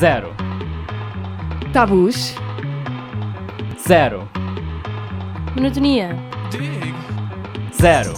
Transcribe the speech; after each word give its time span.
Zero. 0.00 0.34
Tabus. 1.74 2.34
Zero. 3.86 4.26
Monotonia. 5.54 6.16
Zero. 7.78 8.14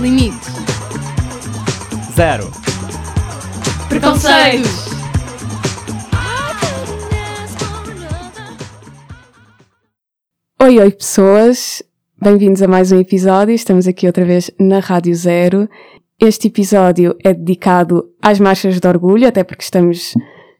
Limites. 0.00 0.48
Zero. 2.16 2.50
Preconceitos. 3.88 4.88
Oi, 10.60 10.80
oi 10.80 10.90
pessoas, 10.90 11.84
bem-vindos 12.20 12.62
a 12.62 12.66
mais 12.66 12.90
um 12.90 12.98
episódio. 12.98 13.54
Estamos 13.54 13.86
aqui 13.86 14.08
outra 14.08 14.24
vez 14.24 14.50
na 14.58 14.80
Rádio 14.80 15.14
Zero. 15.14 15.68
Este 16.18 16.48
episódio 16.48 17.16
é 17.22 17.32
dedicado 17.32 18.10
às 18.20 18.40
marchas 18.40 18.80
de 18.80 18.88
orgulho, 18.88 19.28
até 19.28 19.44
porque 19.44 19.62
estamos 19.62 20.14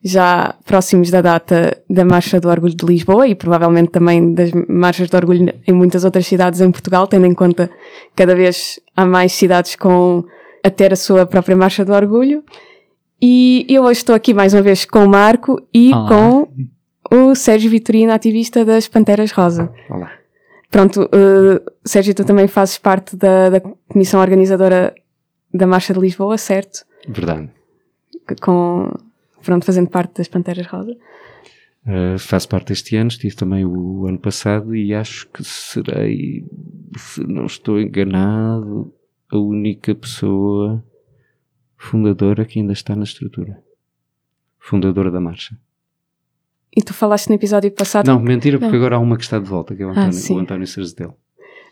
já 0.04 0.54
próximos 0.64 1.10
da 1.10 1.20
data 1.20 1.78
da 1.88 2.04
Marcha 2.04 2.40
do 2.40 2.48
Orgulho 2.48 2.74
de 2.74 2.84
Lisboa 2.84 3.28
e 3.28 3.34
provavelmente 3.34 3.90
também 3.90 4.34
das 4.34 4.50
marchas 4.68 5.08
de 5.08 5.16
orgulho 5.16 5.54
em 5.66 5.72
muitas 5.72 6.04
outras 6.04 6.26
cidades 6.26 6.60
em 6.60 6.70
Portugal, 6.72 7.06
tendo 7.06 7.26
em 7.26 7.34
conta 7.34 7.68
que 7.68 8.16
cada 8.16 8.34
vez 8.34 8.80
há 8.96 9.06
mais 9.06 9.32
cidades 9.32 9.76
com 9.76 10.24
a 10.64 10.70
ter 10.70 10.92
a 10.92 10.96
sua 10.96 11.24
própria 11.24 11.56
Marcha 11.56 11.84
do 11.84 11.92
Orgulho. 11.92 12.42
E 13.20 13.64
eu 13.68 13.84
hoje 13.84 14.00
estou 14.00 14.14
aqui 14.14 14.34
mais 14.34 14.52
uma 14.52 14.62
vez 14.62 14.84
com 14.84 15.04
o 15.04 15.08
Marco 15.08 15.60
e 15.72 15.94
Olá. 15.94 16.08
com 16.08 16.48
o 17.14 17.34
Sérgio 17.36 17.70
Vitorino, 17.70 18.12
ativista 18.12 18.64
das 18.64 18.88
Panteras 18.88 19.30
Rosa. 19.30 19.72
Olá. 19.88 20.10
Pronto, 20.68 21.02
uh, 21.02 21.60
Sérgio, 21.84 22.14
tu 22.14 22.24
também 22.24 22.48
fazes 22.48 22.78
parte 22.78 23.14
da, 23.14 23.50
da 23.50 23.60
comissão 23.88 24.20
organizadora 24.20 24.94
da 25.52 25.66
Marcha 25.66 25.92
de 25.92 26.00
Lisboa, 26.00 26.36
certo? 26.38 26.84
Verdade. 27.06 27.50
Com, 28.40 28.90
pronto, 29.42 29.64
fazendo 29.64 29.88
parte 29.90 30.16
das 30.18 30.28
Panteras 30.28 30.66
Rosa. 30.66 30.96
Uh, 31.84 32.16
faço 32.18 32.48
parte 32.48 32.68
deste 32.68 32.96
ano, 32.96 33.08
estive 33.08 33.34
também 33.34 33.64
o 33.64 34.06
ano 34.06 34.18
passado 34.18 34.74
e 34.74 34.94
acho 34.94 35.28
que 35.30 35.42
serei, 35.42 36.44
se 36.96 37.20
não 37.26 37.46
estou 37.46 37.80
enganado, 37.80 38.94
a 39.30 39.36
única 39.36 39.94
pessoa 39.94 40.84
fundadora 41.76 42.44
que 42.44 42.60
ainda 42.60 42.72
está 42.72 42.94
na 42.94 43.02
estrutura. 43.02 43.60
Fundadora 44.60 45.10
da 45.10 45.20
marcha. 45.20 45.58
E 46.74 46.82
tu 46.82 46.94
falaste 46.94 47.28
no 47.28 47.34
episódio 47.34 47.70
passado, 47.72 48.06
Não, 48.06 48.20
mentira, 48.20 48.58
porque 48.58 48.70
Não. 48.70 48.78
agora 48.78 48.96
há 48.96 48.98
uma 48.98 49.16
que 49.16 49.24
está 49.24 49.38
de 49.38 49.48
volta, 49.48 49.74
que 49.74 49.82
é 49.82 49.86
o 49.86 49.90
Ah, 49.90 50.06
António, 50.06 50.36
o 50.36 50.38
António. 50.38 50.66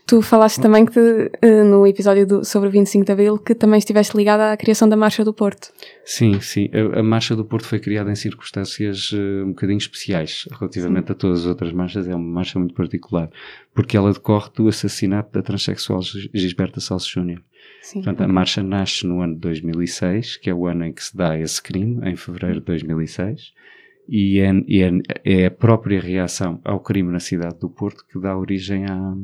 Tu 0.06 0.20
falaste 0.20 0.60
também 0.60 0.84
que 0.84 0.98
uh, 0.98 1.64
no 1.64 1.86
episódio 1.86 2.26
do- 2.26 2.44
sobre 2.44 2.68
o 2.68 2.72
25 2.72 3.04
de 3.04 3.12
Abril 3.12 3.38
que 3.38 3.54
também 3.54 3.78
estiveste 3.78 4.16
ligada 4.16 4.52
à 4.52 4.56
criação 4.56 4.88
da 4.88 4.96
Marcha 4.96 5.24
do 5.24 5.32
Porto. 5.32 5.70
Sim, 6.04 6.40
sim. 6.40 6.68
A, 6.94 7.00
a 7.00 7.02
Marcha 7.02 7.36
do 7.36 7.44
Porto 7.44 7.66
foi 7.66 7.78
criada 7.78 8.10
em 8.10 8.14
circunstâncias 8.16 9.10
eh, 9.14 9.44
um 9.44 9.50
bocadinho 9.50 9.78
especiais 9.78 10.46
relativamente 10.58 11.12
a 11.12 11.14
todas 11.14 11.40
as 11.40 11.46
outras 11.46 11.72
marchas. 11.72 12.08
É 12.08 12.14
uma 12.14 12.32
marcha 12.34 12.58
muito 12.58 12.74
particular, 12.74 13.30
porque 13.74 13.96
ela 13.96 14.12
decorre 14.12 14.50
do 14.56 14.66
assassinato 14.68 15.30
da 15.32 15.42
transexual 15.42 16.02
Gis- 16.02 16.28
Gisberta 16.34 16.80
Salso 16.80 17.08
Júnior. 17.10 17.40
Sim. 17.82 18.02
Portanto, 18.02 18.22
a 18.22 18.28
marcha 18.28 18.62
nasce 18.62 19.06
no 19.06 19.20
ano 19.20 19.34
de 19.34 19.40
2006, 19.40 20.36
que 20.38 20.50
é 20.50 20.54
o 20.54 20.66
ano 20.66 20.84
em 20.86 20.92
que 20.92 21.04
se 21.04 21.16
dá 21.16 21.38
esse 21.38 21.62
crime, 21.62 22.00
em 22.08 22.16
fevereiro 22.16 22.58
de 22.60 22.66
2006, 22.66 23.52
e 24.08 24.40
é, 24.40 24.50
é- 24.50 25.42
é 25.42 25.46
a 25.46 25.50
própria 25.50 26.00
reação 26.00 26.60
ao 26.64 26.80
crime 26.80 27.12
na 27.12 27.20
cidade 27.20 27.58
do 27.58 27.68
Porto 27.68 28.04
que 28.10 28.18
dá 28.20 28.36
origem 28.36 28.84
à, 28.86 29.14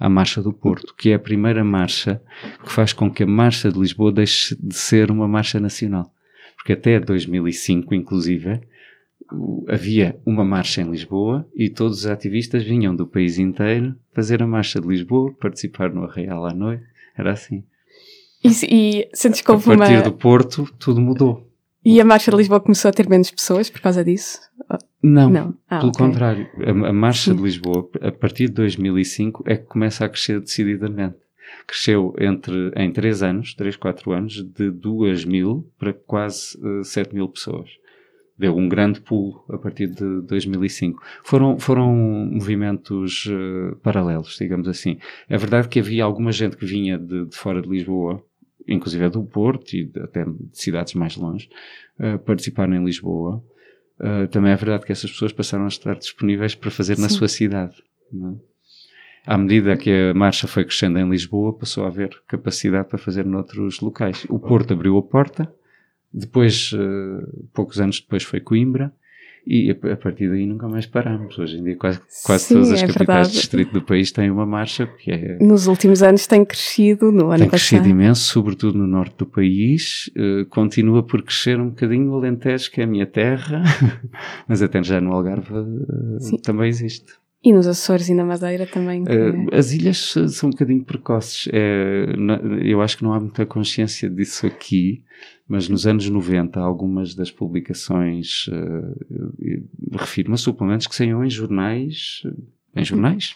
à 0.00 0.08
Marcha 0.08 0.42
do 0.42 0.52
Porto, 0.52 0.94
que 0.96 1.10
é 1.10 1.14
a 1.14 1.18
primeira 1.18 1.64
marcha 1.64 2.20
que 2.64 2.70
faz 2.72 2.92
com 2.92 3.10
que 3.10 3.22
a 3.22 3.26
Marcha 3.26 3.70
de 3.70 3.78
Lisboa 3.78 4.12
deixe 4.12 4.56
de 4.60 4.74
ser 4.74 5.10
uma 5.10 5.26
marcha 5.26 5.58
nacional. 5.58 6.12
Porque 6.56 6.72
até 6.72 7.00
2005, 7.00 7.94
inclusive, 7.94 8.60
havia 9.68 10.18
uma 10.24 10.44
marcha 10.44 10.80
em 10.82 10.90
Lisboa 10.90 11.46
e 11.54 11.68
todos 11.68 11.98
os 12.00 12.06
ativistas 12.06 12.62
vinham 12.64 12.94
do 12.94 13.06
país 13.06 13.38
inteiro 13.38 13.94
fazer 14.14 14.42
a 14.42 14.46
Marcha 14.46 14.80
de 14.80 14.86
Lisboa, 14.86 15.32
participar 15.34 15.92
no 15.92 16.04
Arraial 16.04 16.46
à 16.46 16.52
noite. 16.54 16.82
Era 17.16 17.32
assim. 17.32 17.64
E, 18.44 18.48
e 18.70 19.08
sentes 19.12 19.40
que 19.40 19.50
A 19.50 19.54
partir 19.58 20.02
do 20.02 20.12
Porto, 20.12 20.68
tudo 20.78 21.00
mudou. 21.00 21.47
E 21.84 22.00
a 22.00 22.04
Marcha 22.04 22.30
de 22.30 22.36
Lisboa 22.36 22.60
começou 22.60 22.88
a 22.88 22.92
ter 22.92 23.08
menos 23.08 23.30
pessoas 23.30 23.70
por 23.70 23.80
causa 23.80 24.04
disso? 24.04 24.40
Não, 25.02 25.30
Não. 25.30 25.54
Ah, 25.70 25.78
pelo 25.78 25.90
ok. 25.90 26.06
contrário. 26.06 26.48
A, 26.66 26.88
a 26.88 26.92
Marcha 26.92 27.30
Sim. 27.30 27.36
de 27.36 27.42
Lisboa, 27.42 27.88
a 28.02 28.10
partir 28.10 28.46
de 28.48 28.54
2005, 28.54 29.44
é 29.46 29.56
que 29.56 29.64
começa 29.66 30.04
a 30.04 30.08
crescer 30.08 30.40
decididamente. 30.40 31.16
Cresceu 31.66 32.14
entre, 32.18 32.72
em 32.76 32.90
3 32.92 33.22
anos, 33.22 33.54
3, 33.54 33.76
4 33.76 34.12
anos, 34.12 34.34
de 34.42 34.70
2 34.70 35.24
mil 35.24 35.70
para 35.78 35.92
quase 35.92 36.58
eh, 36.62 36.82
7 36.82 37.14
mil 37.14 37.28
pessoas. 37.28 37.70
Deu 38.36 38.56
um 38.56 38.68
grande 38.68 39.00
pulo 39.00 39.44
a 39.48 39.56
partir 39.58 39.88
de 39.88 40.20
2005. 40.22 41.02
Foram, 41.24 41.58
foram 41.58 41.94
movimentos 41.94 43.26
eh, 43.30 43.74
paralelos, 43.82 44.36
digamos 44.38 44.68
assim. 44.68 44.98
É 45.28 45.38
verdade 45.38 45.68
que 45.68 45.80
havia 45.80 46.04
alguma 46.04 46.32
gente 46.32 46.56
que 46.56 46.66
vinha 46.66 46.98
de, 46.98 47.26
de 47.26 47.36
fora 47.36 47.62
de 47.62 47.68
Lisboa, 47.68 48.22
inclusive 48.68 49.08
do 49.08 49.24
Porto 49.24 49.74
e 49.74 49.90
até 50.00 50.24
de 50.24 50.36
cidades 50.52 50.94
mais 50.94 51.16
longe, 51.16 51.48
eh, 51.98 52.18
participar 52.18 52.70
em 52.70 52.84
Lisboa. 52.84 53.42
Uh, 53.98 54.28
também 54.28 54.52
é 54.52 54.56
verdade 54.56 54.86
que 54.86 54.92
essas 54.92 55.10
pessoas 55.10 55.32
passaram 55.32 55.64
a 55.64 55.68
estar 55.68 55.96
disponíveis 55.96 56.54
para 56.54 56.70
fazer 56.70 56.96
na 56.98 57.08
Sim. 57.08 57.16
sua 57.16 57.26
cidade. 57.26 57.82
é? 58.14 58.48
À 59.26 59.36
medida 59.36 59.76
que 59.76 59.90
a 59.90 60.14
marcha 60.14 60.46
foi 60.46 60.64
crescendo 60.64 61.00
em 61.00 61.10
Lisboa, 61.10 61.52
passou 61.52 61.84
a 61.84 61.88
haver 61.88 62.10
capacidade 62.28 62.88
para 62.88 62.96
fazer 62.96 63.24
noutros 63.24 63.80
locais. 63.80 64.24
O 64.28 64.38
Porto 64.38 64.72
abriu 64.72 64.96
a 64.96 65.02
porta, 65.02 65.52
depois, 66.14 66.72
uh, 66.72 67.48
poucos 67.52 67.80
anos 67.80 68.00
depois, 68.00 68.22
foi 68.22 68.40
Coimbra, 68.40 68.92
e 69.50 69.70
a, 69.70 69.96
partir 69.96 70.28
daí 70.28 70.46
nunca 70.46 70.68
mais 70.68 70.84
paramos. 70.84 71.38
Hoje 71.38 71.56
em 71.56 71.64
dia, 71.64 71.74
quase, 71.74 71.98
quase 72.22 72.44
Sim, 72.44 72.54
todas 72.54 72.72
as 72.72 72.82
é 72.82 72.86
capitais 72.86 73.06
verdade. 73.06 73.28
de 73.32 73.38
distrito 73.38 73.72
do 73.72 73.80
país 73.80 74.12
têm 74.12 74.30
uma 74.30 74.44
marcha, 74.44 74.86
que 74.86 75.10
é 75.10 75.38
Nos 75.40 75.66
últimos 75.66 76.02
anos 76.02 76.26
tem 76.26 76.44
crescido, 76.44 77.10
no 77.10 77.30
ano 77.30 77.38
tem 77.38 77.48
crescido 77.48 77.80
passado. 77.80 77.90
imenso, 77.90 78.22
sobretudo 78.24 78.76
no 78.76 78.86
norte 78.86 79.16
do 79.16 79.24
país. 79.24 80.10
Eh, 80.14 80.44
continua 80.50 81.02
por 81.02 81.22
crescer 81.22 81.58
um 81.58 81.70
bocadinho 81.70 82.04
no 82.04 82.16
Alentejo, 82.16 82.70
que 82.70 82.82
é 82.82 82.84
a 82.84 82.86
minha 82.86 83.06
terra, 83.06 83.62
mas 84.46 84.60
até 84.60 84.82
já 84.82 85.00
no 85.00 85.14
Algarve 85.14 85.48
Sim. 86.20 86.36
também 86.42 86.68
existe. 86.68 87.14
E 87.42 87.52
nos 87.52 87.66
Açores 87.66 88.08
e 88.10 88.14
na 88.14 88.24
Madeira 88.24 88.66
também. 88.66 89.04
Eh, 89.08 89.56
as 89.56 89.72
ilhas 89.72 90.14
são 90.28 90.48
um 90.48 90.52
bocadinho 90.52 90.84
precoces. 90.84 91.48
É, 91.52 92.04
eu 92.62 92.82
acho 92.82 92.98
que 92.98 93.04
não 93.04 93.14
há 93.14 93.20
muita 93.20 93.46
consciência 93.46 94.10
disso 94.10 94.46
aqui, 94.46 95.02
mas 95.48 95.68
nos 95.68 95.86
anos 95.86 96.08
90, 96.08 96.60
algumas 96.60 97.14
das 97.14 97.30
publicações, 97.30 98.46
eh, 98.52 99.34
eh, 99.54 99.62
refiro-me 99.92 100.34
a 100.34 100.38
suplementos 100.38 100.86
que 100.86 100.94
saíam 100.94 101.24
em 101.24 101.30
jornais, 101.30 102.22
em 102.76 102.84
jornais 102.84 103.34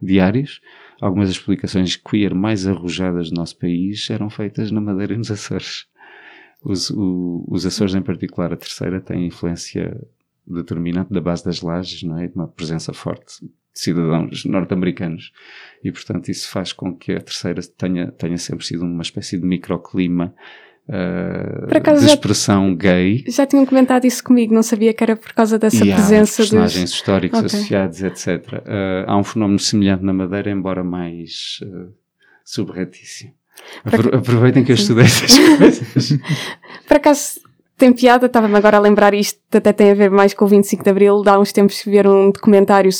diários. 0.00 0.60
Algumas 1.00 1.28
das 1.28 1.38
publicações 1.38 1.96
queer 1.96 2.34
mais 2.34 2.66
arrojadas 2.66 3.30
do 3.30 3.36
nosso 3.36 3.56
país 3.58 4.08
eram 4.10 4.28
feitas 4.28 4.70
na 4.70 4.80
Madeira 4.80 5.14
e 5.14 5.16
nos 5.16 5.30
Açores. 5.30 5.86
Os, 6.64 6.90
o- 6.90 7.44
os 7.48 7.64
Açores, 7.66 7.94
em 7.94 8.02
particular, 8.02 8.52
a 8.52 8.56
terceira, 8.56 9.00
tem 9.00 9.26
influência 9.26 10.00
determinante 10.46 11.12
da 11.12 11.20
base 11.20 11.44
das 11.44 11.60
lajes, 11.62 12.02
não 12.02 12.18
é? 12.18 12.26
De 12.26 12.34
uma 12.34 12.48
presença 12.48 12.92
forte 12.92 13.40
de 13.44 13.50
cidadãos 13.72 14.44
norte-americanos. 14.44 15.32
E, 15.82 15.90
portanto, 15.90 16.28
isso 16.28 16.48
faz 16.50 16.72
com 16.72 16.94
que 16.96 17.12
a 17.12 17.20
terceira 17.20 17.60
tenha, 17.76 18.10
tenha 18.12 18.36
sempre 18.38 18.64
sido 18.66 18.84
uma 18.84 19.02
espécie 19.02 19.38
de 19.38 19.46
microclima 19.46 20.34
uh, 20.88 21.66
de 21.66 22.00
já- 22.00 22.06
expressão 22.06 22.74
gay. 22.74 23.24
Já 23.28 23.46
tinham 23.46 23.64
comentado 23.66 24.04
isso 24.04 24.22
comigo, 24.22 24.54
não 24.54 24.62
sabia 24.62 24.92
que 24.92 25.02
era 25.02 25.16
por 25.16 25.32
causa 25.32 25.58
dessa 25.58 25.84
e 25.84 25.92
há 25.92 25.96
presença 25.96 26.42
dos. 26.42 26.50
personagens 26.50 26.90
históricos 26.90 27.38
Ok. 27.38 27.46
associados, 27.46 28.02
etc. 28.02 28.52
Uh, 28.52 28.60
há 29.06 29.16
um 29.16 29.24
fenómeno 29.24 29.58
semelhante 29.58 30.04
na 30.04 30.12
Madeira, 30.12 30.50
embora 30.50 30.82
mais 30.84 31.58
uh, 31.62 31.92
subretício. 32.44 33.30
Para 33.84 34.16
Aproveitem 34.18 34.64
que 34.64 34.72
eu 34.72 34.76
estudei 34.76 35.04
essas 35.04 35.30
coisas. 35.58 36.18
Por 36.88 36.96
acaso 36.96 37.40
tem 37.76 37.92
piada, 37.92 38.26
estava-me 38.26 38.56
agora 38.56 38.76
a 38.76 38.80
lembrar 38.80 39.14
isto, 39.14 39.38
até 39.52 39.72
tem 39.72 39.90
a 39.90 39.94
ver 39.94 40.10
mais 40.10 40.34
com 40.34 40.44
o 40.44 40.48
25 40.48 40.82
de 40.84 40.90
Abril. 40.90 41.22
Há 41.26 41.38
uns 41.38 41.52
tempos 41.52 41.82
ver 41.84 42.06
um 42.06 42.30
documentário 42.30 42.90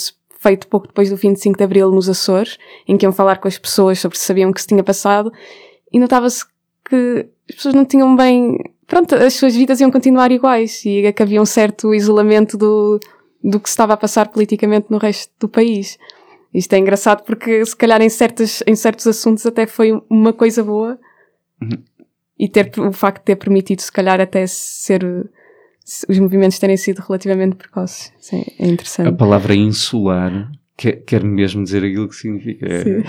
feito 0.41 0.67
pouco 0.67 0.89
depois 0.89 1.09
do 1.09 1.17
25 1.17 1.57
de 1.57 1.65
Abril 1.65 1.91
nos 1.93 2.09
Açores, 2.09 2.59
em 2.89 2.97
que 2.97 3.07
iam 3.07 3.13
falar 3.13 3.39
com 3.39 3.47
as 3.49 3.57
pessoas 3.59 3.99
sobre 4.01 4.19
se 4.19 4.25
sabiam 4.25 4.51
o 4.51 4.55
que 4.55 4.61
se 4.61 4.67
tinha 4.67 4.83
passado, 4.83 5.33
e 5.93 5.99
notava-se 6.01 6.45
que 6.89 7.27
as 7.53 7.57
pessoas 7.57 7.75
não 7.75 7.85
tinham 7.85 8.17
bem. 8.17 8.59
Pronto, 8.87 9.15
as 9.15 9.35
suas 9.35 9.55
vidas 9.55 9.81
iam 9.81 9.91
continuar 9.91 10.31
iguais 10.33 10.85
e 10.85 11.05
é 11.07 11.13
que 11.13 11.23
havia 11.23 11.41
um 11.41 11.47
certo 11.47 11.95
isolamento 11.95 12.57
do, 12.59 12.99
do 13.43 13.61
que 13.61 13.69
se 13.69 13.73
estava 13.75 13.95
a 13.95 13.97
passar 13.97 14.29
politicamente 14.29 14.87
no 14.91 14.99
resto 14.99 15.33
do 15.39 15.49
país. 15.49 15.99
Isto 16.53 16.75
é 16.75 16.79
engraçado 16.79 17.23
porque, 17.25 17.65
se 17.65 17.75
calhar, 17.77 18.03
em, 18.03 18.09
certas, 18.11 18.63
em 18.67 18.75
certos 18.75 19.07
assuntos 19.07 19.47
até 19.47 19.67
foi 19.67 19.93
uma 20.11 20.33
coisa 20.33 20.63
boa. 20.63 20.99
Uhum. 21.63 21.83
E 22.39 22.49
ter, 22.49 22.71
o 22.79 22.93
facto 22.93 23.21
de 23.21 23.25
ter 23.27 23.37
permitido, 23.37 23.81
se 23.81 23.93
calhar, 23.93 24.21
até 24.21 24.47
ser. 24.47 25.03
se- 25.85 26.05
Os 26.09 26.19
movimentos 26.19 26.59
terem 26.59 26.77
sido 26.77 26.99
relativamente 26.99 27.57
precoces. 27.57 28.13
Sim, 28.19 28.45
é 28.59 28.65
A 28.65 28.69
interessante. 28.69 29.17
palavra 29.17 29.55
insular 29.55 30.51
quer, 30.77 30.97
quer 31.05 31.23
mesmo 31.25 31.63
dizer 31.65 31.85
aquilo 31.85 32.09
que 32.09 32.17
significa. 32.17 32.67
Sim. 32.83 33.03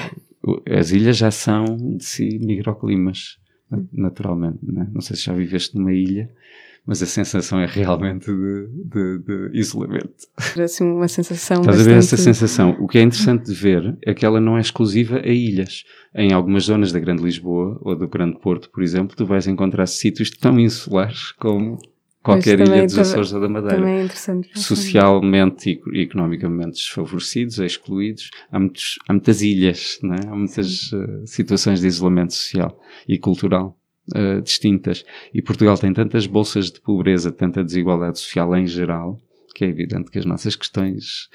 as 0.70 0.92
ilhas 0.92 1.18
já 1.18 1.32
são 1.32 1.64
de 1.98 2.04
si 2.06 2.38
microclimas, 2.40 3.38
naturalmente. 3.92 4.60
Né? 4.64 4.88
Não 4.94 5.02
sei 5.02 5.16
se 5.16 5.24
já 5.26 5.34
viveste 5.34 5.78
numa 5.78 5.94
ilha, 5.94 6.30
mas 6.86 7.02
a 7.02 7.06
sensação 7.06 7.60
é 7.62 7.66
realmente 7.66 8.26
de, 8.26 8.68
de, 8.86 9.20
de 9.52 9.58
isolamento. 9.58 10.12
Assim, 10.62 10.84
uma 10.84 11.08
sensação 11.08 11.62
Estás 11.62 11.80
a 11.80 11.84
ver 11.84 11.92
essa 11.98 12.16
bastante- 12.18 12.22
sensação? 12.22 12.78
O 12.80 12.88
que 12.88 12.98
é 12.98 13.02
interessante 13.02 13.46
de 13.46 13.54
ver 13.54 13.98
é 14.02 14.14
que 14.14 14.26
ela 14.26 14.42
não 14.42 14.58
é 14.58 14.62
exclusiva 14.62 15.18
a 15.20 15.28
ilhas. 15.28 15.84
Em 16.14 16.34
algumas 16.34 16.66
zonas 16.66 16.92
da 16.92 17.00
Grande 17.00 17.24
Lisboa 17.24 17.80
ou 17.82 17.96
do 17.96 18.08
Grande 18.08 18.38
Porto, 18.40 18.70
por 18.70 18.84
exemplo, 18.84 19.16
tu 19.16 19.26
vais 19.26 19.48
encontrar 19.48 19.86
sítios 19.88 20.30
tão 20.30 20.60
insulares 20.60 21.32
como 21.34 21.78
qualquer 22.24 22.60
ilha 22.60 22.84
dos 22.84 22.94
também- 22.94 23.12
Açores 23.12 23.34
ou 23.34 23.42
da 23.42 23.50
Madeira. 23.50 23.76
Também 23.78 24.00
é 24.00 24.04
interessante. 24.04 24.50
Socialmente 24.60 25.82
e 25.94 26.00
economicamente 26.02 26.72
desfavorecidos, 26.78 27.60
excluídos, 27.60 28.30
há, 28.52 28.60
muitos, 28.60 28.98
há 29.08 29.14
muitas 29.14 29.42
ilhas, 29.42 30.00
não 30.02 30.16
é? 30.16 30.20
há 30.28 30.36
muitas 30.36 30.92
eh, 30.94 31.26
situações 31.26 31.82
de 31.82 31.88
isolamento 31.88 32.34
social 32.34 32.80
e 33.08 33.18
cultural 33.18 33.78
eh, 34.16 34.42
distintas. 34.42 35.06
E 35.34 35.42
Portugal 35.42 35.78
tem 35.78 35.94
tantas 35.94 36.26
bolsas 36.26 36.72
de 36.72 36.82
pobreza, 36.82 37.32
tanta 37.32 37.64
desigualdade 37.64 38.20
social 38.20 38.56
em 38.56 38.66
geral, 38.66 39.20
que 39.54 39.66
é 39.66 39.68
evidente 39.68 40.10
que 40.10 40.20
as 40.20 40.26
nossas 40.26 40.56
questões 40.56 41.30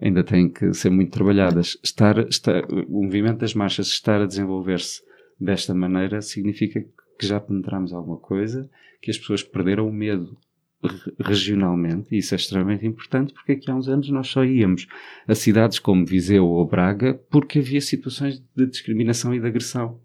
ainda 0.00 0.24
têm 0.24 0.48
que 0.48 0.74
ser 0.74 0.90
muito 0.90 1.12
trabalhadas. 1.12 1.78
Estar, 1.82 2.18
estar, 2.28 2.64
o 2.88 3.02
movimento 3.04 3.38
das 3.38 3.54
marchas 3.54 3.86
estar 3.86 4.20
a 4.20 4.26
desenvolver-se 4.26 5.00
desta 5.40 5.72
maneira 5.74 6.20
significa 6.20 6.84
que 7.18 7.26
já 7.26 7.38
penetramos 7.40 7.92
alguma 7.92 8.16
coisa, 8.16 8.68
que 9.02 9.10
as 9.10 9.18
pessoas 9.18 9.42
perderam 9.42 9.86
o 9.88 9.92
medo 9.92 10.38
re- 10.82 11.12
regionalmente, 11.20 12.08
e 12.14 12.18
isso 12.18 12.34
é 12.34 12.36
extremamente 12.36 12.86
importante, 12.86 13.34
porque 13.34 13.52
aqui 13.52 13.70
há 13.70 13.74
uns 13.74 13.88
anos 13.88 14.08
nós 14.10 14.28
só 14.28 14.44
íamos 14.44 14.86
a 15.28 15.34
cidades 15.34 15.78
como 15.78 16.06
Viseu 16.06 16.46
ou 16.46 16.66
Braga 16.66 17.14
porque 17.30 17.58
havia 17.58 17.80
situações 17.80 18.42
de 18.56 18.66
discriminação 18.66 19.34
e 19.34 19.40
de 19.40 19.46
agressão. 19.46 20.00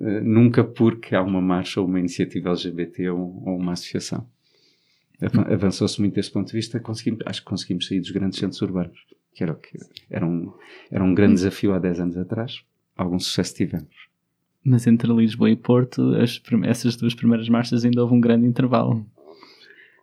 Eh, 0.00 0.20
nunca 0.20 0.64
porque 0.64 1.14
há 1.14 1.22
uma 1.22 1.40
marcha 1.40 1.80
ou 1.80 1.86
uma 1.86 1.98
iniciativa 2.00 2.50
LGBT 2.50 3.10
ou, 3.10 3.42
ou 3.46 3.56
uma 3.56 3.72
associação. 3.72 4.26
Avan- 5.20 5.52
Avançou-se 5.52 6.00
muito 6.00 6.14
desse 6.14 6.30
ponto 6.30 6.46
de 6.48 6.52
vista, 6.54 6.78
conseguimos, 6.80 7.20
acho 7.26 7.40
que 7.42 7.46
conseguimos 7.48 7.86
sair 7.88 8.00
dos 8.00 8.10
grandes 8.12 8.38
centros 8.38 8.62
urbanos, 8.62 8.98
que 9.34 9.42
era, 9.42 9.54
que 9.54 9.76
era, 10.10 10.24
um, 10.26 10.52
era 10.90 11.02
um 11.04 11.14
grande 11.14 11.34
desafio 11.34 11.72
há 11.74 11.78
10 11.78 11.98
anos 12.00 12.16
atrás. 12.16 12.62
Algum 12.96 13.18
sucesso 13.18 13.54
tivemos. 13.54 14.07
Mas 14.68 14.86
entre 14.86 15.12
Lisboa 15.12 15.50
e 15.50 15.56
Porto, 15.56 16.14
as 16.16 16.40
essas 16.64 16.96
duas 16.96 17.14
primeiras 17.14 17.48
marchas 17.48 17.84
ainda 17.84 18.02
houve 18.02 18.14
um 18.14 18.20
grande 18.20 18.46
intervalo. 18.46 19.04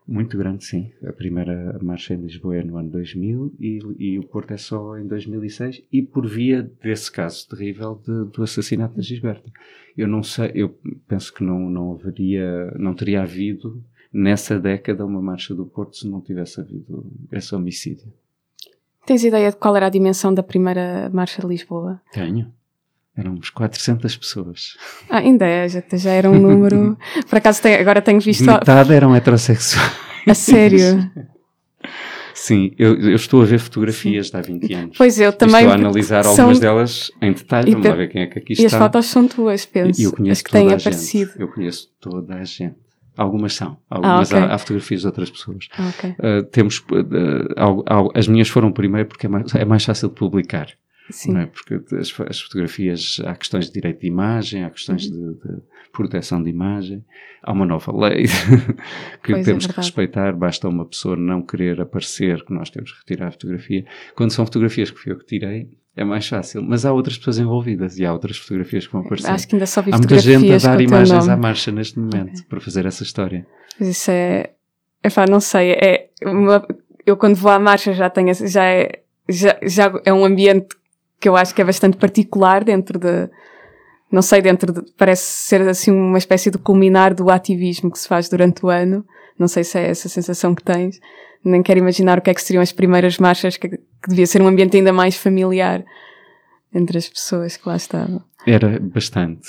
Muito 0.08 0.38
grande, 0.38 0.64
sim. 0.64 0.92
A 1.04 1.12
primeira 1.12 1.80
marcha 1.82 2.14
em 2.14 2.18
Lisboa 2.22 2.58
é 2.58 2.64
no 2.64 2.78
ano 2.78 2.90
2000 2.92 3.54
e, 3.60 3.80
e 3.98 4.20
o 4.20 4.24
Porto 4.24 4.52
é 4.52 4.58
só 4.58 4.98
em 5.00 5.08
2006 5.08 5.82
e 5.92 6.02
por 6.04 6.28
via 6.28 6.62
desse 6.82 7.12
caso 7.12 7.48
terrível 7.50 8.00
de- 8.06 8.26
do 8.32 8.44
assassinato 8.44 8.96
da 8.96 9.02
Gisberta. 9.02 9.50
Eu 9.98 10.08
não 10.08 10.22
sei, 10.22 10.52
eu 10.54 10.78
penso 11.08 11.34
que 11.34 11.44
não, 11.44 11.60
não 11.70 11.94
haveria, 11.94 12.72
não 12.78 12.94
teria 12.94 13.24
havido 13.24 13.84
nessa 14.14 14.60
década 14.60 15.04
uma 15.06 15.22
marcha 15.22 15.56
do 15.56 15.66
Porto 15.66 15.98
se 15.98 16.08
não 16.08 16.22
tivesse 16.22 16.60
havido 16.62 17.04
esse 17.32 17.56
homicídio. 17.56 18.14
Tens 19.08 19.24
ideia 19.24 19.50
de 19.52 19.58
qual 19.58 19.76
era 19.76 19.88
a 19.88 19.90
dimensão 19.90 20.32
da 20.34 20.44
primeira 20.44 21.10
marcha 21.12 21.42
de 21.42 21.48
Lisboa? 21.48 22.00
Tenho. 22.12 22.52
Éramos 23.18 23.50
400 23.50 24.18
pessoas. 24.18 24.76
Ah, 25.10 25.20
ainda 25.20 25.46
é, 25.46 25.70
já, 25.70 25.82
já 25.94 26.12
era 26.12 26.30
um 26.30 26.38
número. 26.40 26.98
Por 27.30 27.38
acaso 27.38 27.62
tem- 27.62 27.76
agora 27.76 28.02
tenho 28.02 28.20
visto 28.20 28.48
a, 28.50 28.56
Metade 28.56 28.94
eram 28.94 29.16
heterossexuais. 29.16 29.92
a 30.28 30.34
sério. 30.34 31.10
Sim, 32.34 32.74
eu, 32.78 33.00
eu 33.00 33.16
estou 33.16 33.42
a 33.42 33.46
ver 33.46 33.60
fotografias 33.60 34.30
de 34.30 34.36
há 34.38 34.42
20 34.42 34.74
anos. 34.74 34.98
Pois 34.98 35.18
eu 35.20 35.30
E 35.30 35.34
também. 35.34 35.56
Estou 35.62 35.72
a 35.72 35.76
analisar 35.76 36.24
são- 36.24 36.32
algumas 36.34 36.60
delas 36.60 37.12
em 37.22 37.32
detalhe. 37.32 37.72
Vamos 37.72 37.88
lá 37.88 37.96
ver 37.96 38.10
quem 38.10 38.22
é 38.24 38.28
que 38.28 38.40
aqui 38.40 38.52
E 38.54 38.66
as 38.66 38.74
está. 38.74 38.80
fotos 38.80 39.06
são 39.06 39.26
tuas, 39.28 39.66
penso. 39.66 40.00
E 40.02 40.04
eu 40.04 40.12
conheço 40.12 40.40
as 40.40 40.42
que 40.42 40.52
têm 40.52 40.64
toda 40.64 40.74
a 40.76 40.78
aparecido. 40.78 41.32
gente. 41.32 41.42
Eu 41.42 41.48
conheço 41.48 41.88
toda 42.02 42.36
a 42.36 42.44
gente. 42.44 42.76
Algumas 43.18 43.54
são. 43.56 43.78
Algumas 43.90 44.30
ok. 44.30 44.44
há, 44.44 44.54
há 44.54 44.58
fotografias 44.58 45.02
de 45.02 45.08
outras 45.08 45.30
pessoas. 45.30 45.70
Ah, 45.78 45.90
ok. 45.98 46.10
Uh, 46.20 46.44
temos, 46.52 46.80
uh, 46.80 48.12
as 48.14 48.28
minhas 48.28 48.50
foram 48.50 48.70
primeiro 48.74 49.08
porque 49.08 49.26
é 49.26 49.30
mais, 49.30 49.56
é 49.56 49.64
mais 49.64 49.86
fácil 49.86 50.10
de 50.10 50.16
publicar. 50.16 50.68
Sim. 51.10 51.38
É? 51.38 51.46
Porque 51.46 51.76
as, 51.96 52.14
as 52.30 52.42
fotografias, 52.42 53.22
há 53.26 53.36
questões 53.36 53.68
de 53.68 53.74
direito 53.74 54.02
de 54.02 54.08
imagem, 54.08 54.64
há 54.64 54.70
questões 54.70 55.08
Uhum. 55.10 55.34
de, 55.34 55.56
de 55.56 55.62
proteção 55.92 56.42
de 56.44 56.50
imagem. 56.50 57.04
Há 57.44 57.52
uma 57.52 57.66
nova 57.66 57.96
lei 57.96 58.24
que 59.24 59.32
Pois 59.34 59.42
é 59.42 59.44
temos 59.44 59.66
que 59.66 59.72
verdade. 59.74 59.76
respeitar. 59.88 60.34
Basta 60.34 60.68
uma 60.68 60.86
pessoa 60.86 61.16
não 61.16 61.42
querer 61.42 61.80
aparecer 61.80 62.44
que 62.44 62.54
nós 62.54 62.70
temos 62.70 62.92
que 62.92 63.00
retirar 63.00 63.28
a 63.28 63.32
fotografia. 63.32 63.86
Quando 64.16 64.32
são 64.32 64.46
fotografias 64.46 64.90
que 64.92 65.00
fui 65.00 65.12
eu 65.12 65.18
que 65.18 65.26
tirei, 65.26 65.70
é 65.96 66.04
mais 66.04 66.28
fácil. 66.28 66.62
Mas 66.64 66.86
há 66.86 66.92
outras 66.92 67.18
pessoas 67.18 67.38
envolvidas 67.40 67.98
e 68.00 68.06
há 68.06 68.12
outras 68.12 68.38
fotografias 68.38 68.88
que 68.88 68.94
vão 68.94 69.02
aparecer. 69.02 69.30
Acho 69.30 69.48
que 69.48 69.56
ainda 69.56 69.66
só 69.68 69.82
vi 69.82 69.92
Há 69.94 69.98
muita 69.98 70.20
gente 70.20 70.52
a 70.52 70.58
dar 70.58 70.82
imagens 70.82 71.28
à 71.30 71.38
marcha 71.38 71.72
neste 71.72 72.00
momento 72.00 72.44
para 72.48 72.60
fazer 72.60 72.86
essa 72.86 73.04
história. 73.04 73.46
Mas 73.80 73.90
isso 73.90 74.10
é. 74.12 74.50
Epá, 75.04 75.26
não 75.30 75.40
sei. 75.40 75.72
É 75.74 76.10
uma- 76.26 76.66
eu 77.06 77.16
quando 77.16 77.36
vou 77.36 77.52
à 77.52 77.60
marcha 77.60 77.94
já 77.94 78.10
tenho. 78.10 78.34
Já 78.34 78.64
é, 78.66 79.02
já, 79.30 79.56
já 79.64 80.02
é 80.04 80.12
um 80.12 80.26
ambiente 80.26 80.76
que 81.20 81.30
eu 81.30 81.36
acho 81.36 81.54
que 81.54 81.62
é 81.62 81.66
bastante 81.66 81.98
particular 81.98 82.64
dentro 82.64 83.00
de. 83.00 83.30
Não 84.12 84.22
sei, 84.22 84.42
dentro 84.42 84.72
de. 84.72 84.82
Parece 84.98 85.24
ser 85.24 85.62
assim 85.68 85.92
uma 85.92 86.18
espécie 86.18 86.52
de 86.52 86.58
culminar 86.58 87.14
do 87.14 87.30
ativismo 87.30 87.92
que 87.92 88.00
se 88.00 88.08
faz 88.08 88.30
durante 88.30 88.66
o 88.66 88.70
ano. 88.70 89.06
Não 89.38 89.48
sei 89.48 89.64
se 89.64 89.78
é 89.78 89.90
essa 89.90 90.08
sensação 90.08 90.56
que 90.56 90.64
tens. 90.64 91.00
Nem 91.44 91.62
quero 91.62 91.80
imaginar 91.80 92.18
o 92.18 92.22
que 92.22 92.30
é 92.30 92.34
que 92.34 92.42
seriam 92.42 92.62
as 92.62 92.72
primeiras 92.72 93.18
marchas, 93.18 93.58
que, 93.58 93.70
que 93.70 93.80
devia 94.08 94.26
ser 94.26 94.42
um 94.42 94.48
ambiente 94.48 94.78
ainda 94.78 94.94
mais 94.94 95.16
familiar 95.16 95.84
entre 96.74 96.98
as 96.98 97.08
pessoas 97.08 97.56
que 97.56 97.68
lá 97.68 97.76
estavam. 97.76 98.24
Era 98.46 98.80
bastante. 98.80 99.48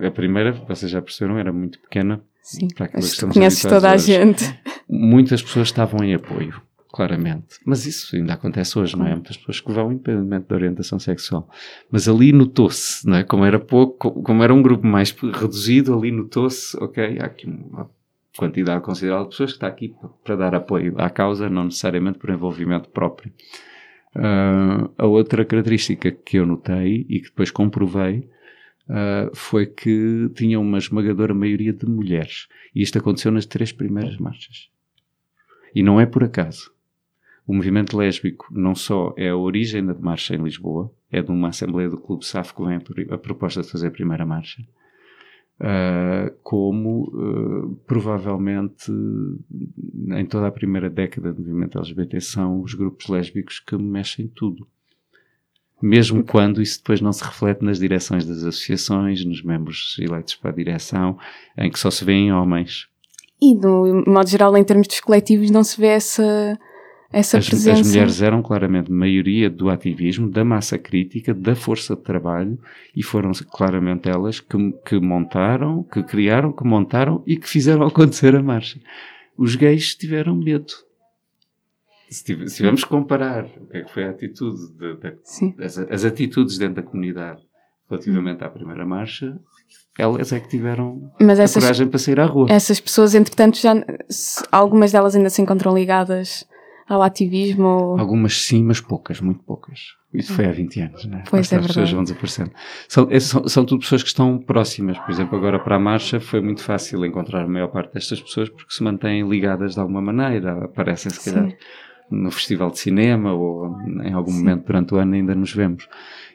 A, 0.00 0.06
a 0.06 0.10
primeira, 0.10 0.52
vocês 0.52 0.90
já 0.90 1.02
perceberam, 1.02 1.38
era 1.38 1.52
muito 1.52 1.80
pequena. 1.80 2.22
Sim. 2.42 2.68
Para 2.68 2.86
aquilo 2.86 3.02
que 3.02 3.26
conheces 3.26 3.62
toda 3.62 3.90
a 3.90 3.96
gente. 3.96 4.44
Muitas 4.88 5.42
pessoas 5.42 5.68
estavam 5.68 6.02
em 6.04 6.14
apoio, 6.14 6.60
claramente. 6.92 7.58
Mas 7.64 7.86
isso 7.86 8.16
ainda 8.16 8.34
acontece 8.34 8.78
hoje, 8.78 8.96
não 8.96 9.06
é? 9.06 9.12
Há 9.12 9.14
muitas 9.16 9.36
pessoas 9.36 9.60
que 9.60 9.72
vão 9.72 9.92
independentemente 9.92 10.46
da 10.48 10.54
orientação 10.56 10.98
sexual. 10.98 11.48
Mas 11.90 12.08
ali 12.08 12.32
notou-se, 12.32 13.06
não 13.06 13.16
é? 13.16 13.22
Como 13.24 13.44
era 13.44 13.58
pouco, 13.58 13.96
co- 14.12 14.22
como 14.22 14.42
era 14.42 14.52
um 14.52 14.60
grupo 14.62 14.86
mais 14.86 15.10
reduzido, 15.12 15.96
ali 15.96 16.10
notou-se, 16.10 16.76
ok, 16.82 17.18
há 17.20 17.26
aqui 17.26 17.46
uma 17.46 17.90
quantidade 18.36 18.82
considerável 18.82 19.24
de 19.24 19.30
pessoas 19.30 19.50
que 19.52 19.56
está 19.56 19.66
aqui 19.66 19.94
para 20.24 20.36
dar 20.36 20.54
apoio 20.54 20.94
à 20.98 21.08
causa, 21.10 21.48
não 21.50 21.64
necessariamente 21.64 22.18
por 22.18 22.30
envolvimento 22.30 22.88
próprio. 22.88 23.32
Ah, 24.14 24.88
a 24.98 25.06
outra 25.06 25.44
característica 25.44 26.10
que 26.10 26.38
eu 26.38 26.46
notei 26.46 27.06
e 27.08 27.20
que 27.20 27.26
depois 27.28 27.50
comprovei 27.50 28.28
ah, 28.88 29.30
foi 29.32 29.66
que 29.66 30.28
tinha 30.34 30.58
uma 30.58 30.78
esmagadora 30.78 31.32
maioria 31.34 31.72
de 31.72 31.86
mulheres. 31.86 32.48
E 32.74 32.82
isto 32.82 32.98
aconteceu 32.98 33.30
nas 33.30 33.46
três 33.46 33.70
primeiras 33.72 34.16
marchas. 34.18 34.68
E 35.74 35.82
não 35.82 36.00
é 36.00 36.06
por 36.06 36.24
acaso. 36.24 36.72
O 37.50 37.52
movimento 37.52 37.96
lésbico 37.96 38.46
não 38.52 38.76
só 38.76 39.12
é 39.16 39.30
a 39.30 39.36
origem 39.36 39.84
da 39.84 39.92
marcha 39.92 40.36
em 40.36 40.40
Lisboa, 40.40 40.88
é 41.10 41.20
de 41.20 41.32
uma 41.32 41.48
assembleia 41.48 41.90
do 41.90 41.98
Clube 41.98 42.24
SAF 42.24 42.54
que 42.54 42.62
vem 42.62 42.78
a, 43.10 43.18
proposta 43.18 43.60
de 43.60 43.68
fazer 43.68 43.88
a 43.88 43.90
primeira 43.90 44.24
marcha, 44.24 44.62
ah, 45.58 46.32
como 46.44 47.10
ah, 47.12 47.76
provavelmente 47.88 48.92
em 50.16 50.24
toda 50.26 50.46
a 50.46 50.52
primeira 50.52 50.88
década 50.88 51.32
do 51.32 51.42
movimento 51.42 51.76
LGBT 51.76 52.20
são 52.20 52.60
os 52.62 52.74
grupos 52.74 53.08
lésbicos 53.08 53.58
que 53.58 53.76
mexem 53.76 54.28
tudo. 54.28 54.64
Mesmo 55.82 56.22
quando 56.22 56.62
isso 56.62 56.78
depois 56.78 57.00
não 57.00 57.12
se 57.12 57.24
reflete 57.24 57.64
nas 57.64 57.80
direções 57.80 58.24
das 58.24 58.44
associações, 58.44 59.24
nos 59.24 59.42
membros 59.42 59.96
eleitos 59.98 60.36
para 60.36 60.52
a 60.52 60.54
direção, 60.54 61.18
em 61.58 61.68
que 61.68 61.80
só 61.80 61.90
se 61.90 62.04
vêem 62.04 62.32
homens. 62.32 62.86
E, 63.42 63.56
no 63.56 64.04
modo 64.06 64.28
geral, 64.28 64.56
em 64.56 64.62
termos 64.62 64.86
dos 64.86 65.00
coletivos, 65.00 65.50
não 65.50 65.64
se 65.64 65.80
vê 65.80 65.88
essa, 65.88 66.56
essa 67.12 67.38
As, 67.38 67.48
presença. 67.48 67.80
as 67.80 67.86
mulheres 67.88 68.22
eram 68.22 68.40
claramente 68.42 68.90
maioria 68.90 69.50
do 69.50 69.68
ativismo, 69.68 70.30
da 70.30 70.44
massa 70.44 70.78
crítica, 70.78 71.34
da 71.34 71.54
força 71.56 71.96
de 71.96 72.02
trabalho 72.02 72.58
e 72.96 73.02
foram 73.02 73.32
claramente 73.50 74.08
elas 74.08 74.38
que, 74.40 74.56
que 74.86 74.98
montaram, 75.00 75.82
que 75.82 76.02
criaram, 76.02 76.52
que 76.52 76.64
montaram 76.64 77.22
e 77.26 77.36
que 77.36 77.48
fizeram 77.48 77.84
acontecer 77.86 78.34
a 78.36 78.42
marcha. 78.42 78.78
Os 79.36 79.56
gays 79.56 79.94
tiveram 79.94 80.36
medo. 80.36 80.72
Se, 82.08 82.24
tive- 82.24 82.48
se 82.48 82.56
tivermos 82.56 82.82
que 82.84 82.90
comparar 82.90 83.44
o 83.44 83.66
que 83.66 83.76
é 83.78 83.82
que 83.84 83.92
foi 83.92 84.04
a 84.04 84.10
atitude, 84.10 84.56
de- 84.76 85.16
Sim. 85.24 85.54
as, 85.60 85.78
as 85.78 86.04
atitudes 86.04 86.58
dentro 86.58 86.76
da 86.76 86.82
comunidade 86.82 87.40
relativamente 87.88 88.42
à 88.44 88.48
primeira 88.48 88.84
marcha, 88.86 89.36
elas 89.98 90.32
é 90.32 90.38
que 90.40 90.48
tiveram 90.48 91.10
Mas 91.20 91.38
a 91.40 91.42
essas, 91.44 91.62
coragem 91.62 91.88
para 91.88 91.98
sair 91.98 92.20
à 92.20 92.24
rua. 92.26 92.46
essas 92.50 92.78
pessoas, 92.80 93.14
entretanto, 93.14 93.58
já, 93.58 93.74
algumas 94.50 94.92
delas 94.92 95.14
ainda 95.16 95.28
se 95.30 95.40
encontram 95.42 95.74
ligadas 95.74 96.44
ao 96.92 97.02
ativismo. 97.02 97.96
Algumas 97.98 98.42
sim, 98.42 98.62
mas 98.64 98.80
poucas, 98.80 99.20
muito 99.20 99.42
poucas. 99.44 99.94
Isso 100.12 100.32
foi 100.34 100.44
há 100.46 100.50
20 100.52 100.80
anos, 100.80 101.04
né? 101.04 101.22
Pois, 101.30 101.46
As 101.46 101.52
é 101.52 101.56
pessoas 101.58 101.74
verdade. 101.76 101.94
vão 101.94 102.02
desaparecendo. 102.02 102.50
São, 102.88 103.06
é- 103.10 103.20
são, 103.20 103.46
são 103.48 103.64
tudo 103.64 103.80
pessoas 103.80 104.02
que 104.02 104.08
estão 104.08 104.38
próximas. 104.38 104.98
Por 104.98 105.10
exemplo, 105.12 105.38
agora 105.38 105.58
para 105.60 105.76
a 105.76 105.78
marcha 105.78 106.18
foi 106.18 106.40
muito 106.40 106.62
fácil 106.64 107.04
encontrar 107.06 107.42
a 107.44 107.46
maior 107.46 107.68
parte 107.68 107.94
destas 107.94 108.20
pessoas 108.20 108.48
porque 108.48 108.72
se 108.74 108.82
mantêm 108.82 109.28
ligadas 109.28 109.74
de 109.74 109.80
alguma 109.80 110.02
maneira. 110.02 110.64
Aparecem, 110.64 111.10
se 111.12 111.32
calhar, 111.32 111.52
no 112.10 112.30
festival 112.30 112.70
de 112.70 112.78
cinema 112.78 113.32
ou 113.32 113.76
em 114.02 114.12
algum 114.12 114.32
Sim. 114.32 114.38
momento 114.38 114.66
durante 114.66 114.94
o 114.94 114.96
ano 114.96 115.14
ainda 115.14 115.34
nos 115.34 115.52
vemos. 115.52 115.88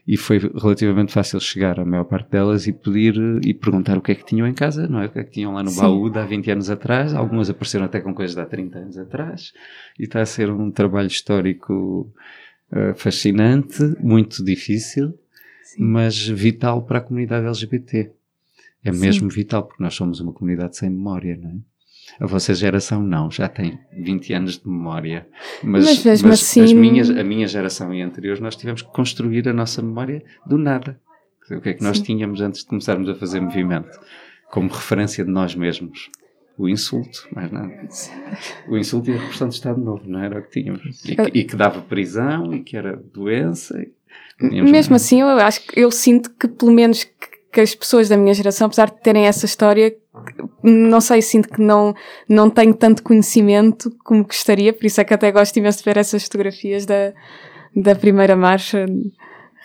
E 0.08 0.18
foi 0.18 0.38
relativamente 0.38 1.12
fácil 1.12 1.40
chegar 1.40 1.80
à 1.80 1.86
maior 1.86 2.04
parte 2.04 2.30
delas 2.30 2.68
e 2.68 2.74
pedir 2.74 3.16
e 3.44 3.54
perguntar 3.54 3.98
o 3.98 4.02
que 4.02 4.12
é 4.12 4.16
que 4.16 4.24
tinham 4.24 4.48
em 4.48 4.54
casa, 4.54 4.88
não 4.88 5.02
é? 5.02 5.08
O 5.08 5.10
que 5.10 5.20
é 5.20 5.24
que 5.24 5.32
tinham 5.32 5.54
lá 5.54 5.64
no 5.64 5.72
Sim. 5.72 5.82
baú 5.82 6.10
de 6.10 6.20
há 6.20 6.26
20 6.26 6.52
anos 6.52 6.70
atrás. 6.70 7.14
Algumas 7.16 7.50
apareceram 7.50 7.86
até 7.86 8.00
com 8.00 8.14
coisas 8.14 8.36
de 8.36 8.42
há 8.42 8.46
30 8.46 8.78
anos 8.78 8.98
atrás. 8.98 9.52
E 10.00 10.04
está 10.04 10.22
a 10.22 10.26
ser 10.26 10.52
um 10.52 10.70
trabalho 10.70 11.08
histórico 11.08 12.14
uh, 12.72 12.94
fascinante, 12.96 13.82
muito 14.00 14.46
difícil, 14.46 15.18
Sim. 15.64 15.84
mas 15.84 16.28
vital 16.28 16.84
para 16.84 17.00
a 17.00 17.02
comunidade 17.02 17.48
LGBT. 17.48 18.12
É 18.84 18.92
mesmo 18.92 19.28
vital, 19.28 19.64
porque 19.64 19.82
nós 19.82 19.96
somos 19.96 20.20
uma 20.20 20.32
comunidade 20.32 20.78
sem 20.78 20.92
memória, 20.92 21.36
não 21.36 21.50
é? 21.50 21.56
A 22.20 22.26
vossa 22.26 22.54
geração 22.54 23.02
não, 23.02 23.30
já 23.30 23.48
tem 23.48 23.80
20 23.92 24.34
anos 24.34 24.60
de 24.60 24.68
memória. 24.68 25.28
Mas, 25.64 25.86
mas 25.86 26.06
mesmo 26.06 26.30
mas 26.30 26.42
assim... 26.42 26.62
as 26.64 26.72
minhas, 26.74 27.10
a 27.10 27.24
minha 27.24 27.48
geração 27.48 27.94
e 27.94 28.02
anteriores, 28.02 28.40
nós 28.40 28.56
tivemos 28.56 28.82
que 28.82 28.92
construir 28.92 29.48
a 29.50 29.54
nossa 29.54 29.82
memória 29.82 30.24
do 30.46 30.58
nada. 30.58 31.00
O 31.52 31.62
que 31.62 31.70
é 31.70 31.74
que 31.74 31.84
nós 31.84 31.98
Sim. 31.98 32.04
tínhamos 32.04 32.42
antes 32.42 32.62
de 32.62 32.68
começarmos 32.68 33.08
a 33.10 33.16
fazer 33.16 33.40
movimento? 33.40 34.00
Como 34.50 34.70
referência 34.70 35.24
de 35.24 35.32
nós 35.32 35.56
mesmos. 35.56 36.10
O 36.58 36.70
insulto, 36.70 37.28
mais 37.34 37.52
nada. 37.52 37.72
O 38.68 38.78
insulto 38.78 39.12
e 39.12 39.14
a 39.14 39.20
repressão 39.20 39.50
de 39.50 39.56
Estado 39.56 39.80
Novo, 39.80 40.04
não 40.08 40.24
era 40.24 40.40
o 40.40 40.42
que 40.42 40.62
tínhamos. 40.62 41.04
E 41.06 41.16
que, 41.16 41.40
e 41.40 41.44
que 41.44 41.56
dava 41.56 41.82
prisão 41.82 42.54
e 42.54 42.62
que 42.62 42.78
era 42.78 42.96
doença. 42.96 43.86
Mesmo 44.40 44.96
assim, 44.96 45.20
eu 45.22 45.28
acho 45.28 45.68
que 45.68 45.80
eu 45.80 45.92
sinto 45.92 46.30
que 46.32 46.48
pelo 46.48 46.72
menos 46.72 47.04
que, 47.04 47.12
que 47.52 47.62
as 47.62 47.76
pessoas 47.76 48.08
da 48.08 48.16
minha 48.16 48.34
geração, 48.34 48.68
apesar 48.68 48.90
de 48.90 49.02
terem 49.02 49.28
essa 49.28 49.46
história, 49.46 49.94
não 50.64 51.02
sei, 51.02 51.22
sinto 51.22 51.50
que 51.50 51.62
não, 51.62 51.94
não 52.28 52.50
tenho 52.50 52.74
tanto 52.74 53.04
conhecimento 53.04 53.92
como 54.04 54.24
gostaria, 54.24 54.74
por 54.74 54.86
isso 54.86 55.00
é 55.02 55.04
que 55.04 55.14
até 55.14 55.32
gosto 55.32 55.58
imenso 55.58 55.80
de 55.80 55.84
ver 55.86 55.98
essas 55.98 56.24
fotografias 56.24 56.86
da, 56.86 57.14
da 57.76 57.96
primeira 57.96 58.36
marcha. 58.36 58.86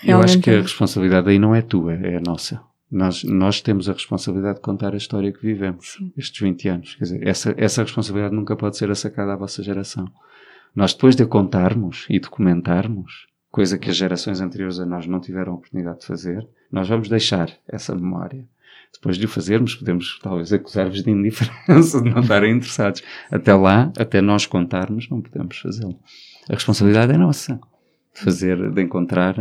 Realmente. 0.03 0.09
Eu 0.09 0.21
acho 0.21 0.41
que 0.41 0.51
a 0.51 0.63
responsabilidade 0.63 1.29
aí 1.29 1.39
não 1.39 1.55
é 1.55 1.63
tua, 1.63 1.95
é 1.95 2.17
a 2.17 2.21
nossa. 2.21 2.61
Nós, 2.91 3.23
nós 3.23 3.61
temos 3.61 3.89
a 3.89 3.93
responsabilidade 3.93 4.57
de 4.57 4.63
contar 4.63 4.95
a 4.95 4.97
história 4.97 5.33
que 5.33 5.41
vivemos, 5.41 5.97
Sim. 5.97 6.13
estes 6.17 6.41
20 6.41 6.69
anos. 6.69 6.95
Quer 6.97 7.05
dizer, 7.05 7.27
essa, 7.27 7.55
essa 7.57 7.83
responsabilidade 7.83 8.35
nunca 8.35 8.57
pode 8.57 8.77
ser 8.77 8.91
assacada 8.91 9.33
à 9.33 9.37
vossa 9.37 9.63
geração. 9.63 10.11
Nós, 10.75 10.93
depois 10.93 11.15
de 11.15 11.23
a 11.23 11.27
contarmos 11.27 12.07
e 12.11 12.19
documentarmos, 12.19 13.27
coisa 13.51 13.79
que 13.79 13.91
as 13.91 13.97
gerações 13.97 14.41
anteriores 14.41 14.81
a 14.81 14.87
nós 14.87 15.07
não 15.07 15.21
tiveram 15.21 15.53
a 15.53 15.57
oportunidade 15.57 16.01
de 16.01 16.07
fazer, 16.07 16.47
nós 16.71 16.89
vamos 16.89 17.09
deixar 17.09 17.51
essa 17.69 17.95
memória 17.95 18.45
depois 18.93 19.17
de 19.17 19.25
o 19.25 19.29
fazermos, 19.29 19.75
podemos 19.75 20.19
talvez 20.23 20.53
acusar-vos 20.53 21.03
de 21.03 21.11
indiferença, 21.11 22.03
de 22.03 22.11
não 22.11 22.21
estarem 22.21 22.55
interessados. 22.55 23.03
Até 23.31 23.55
lá, 23.55 23.93
até 23.97 24.21
nós 24.21 24.47
contarmos, 24.47 25.09
não 25.09 25.21
podemos 25.21 25.59
fazê-lo. 25.59 25.99
A 26.49 26.55
responsabilidade 26.55 27.13
é 27.13 27.17
nossa. 27.17 27.59
De 28.13 28.23
fazer, 28.23 28.73
de 28.73 28.83
encontrar 28.83 29.37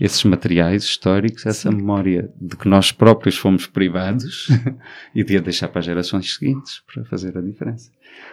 esses 0.00 0.22
materiais 0.22 0.84
históricos, 0.84 1.44
essa 1.44 1.68
Sim. 1.68 1.76
memória 1.76 2.30
de 2.40 2.56
que 2.56 2.68
nós 2.68 2.92
próprios 2.92 3.36
fomos 3.36 3.66
privados 3.66 4.48
e 5.12 5.24
de 5.24 5.36
a 5.36 5.40
deixar 5.40 5.66
para 5.66 5.80
as 5.80 5.84
gerações 5.84 6.32
seguintes 6.32 6.80
para 6.86 7.04
fazer 7.04 7.36
a 7.36 7.40
diferença. 7.40 7.90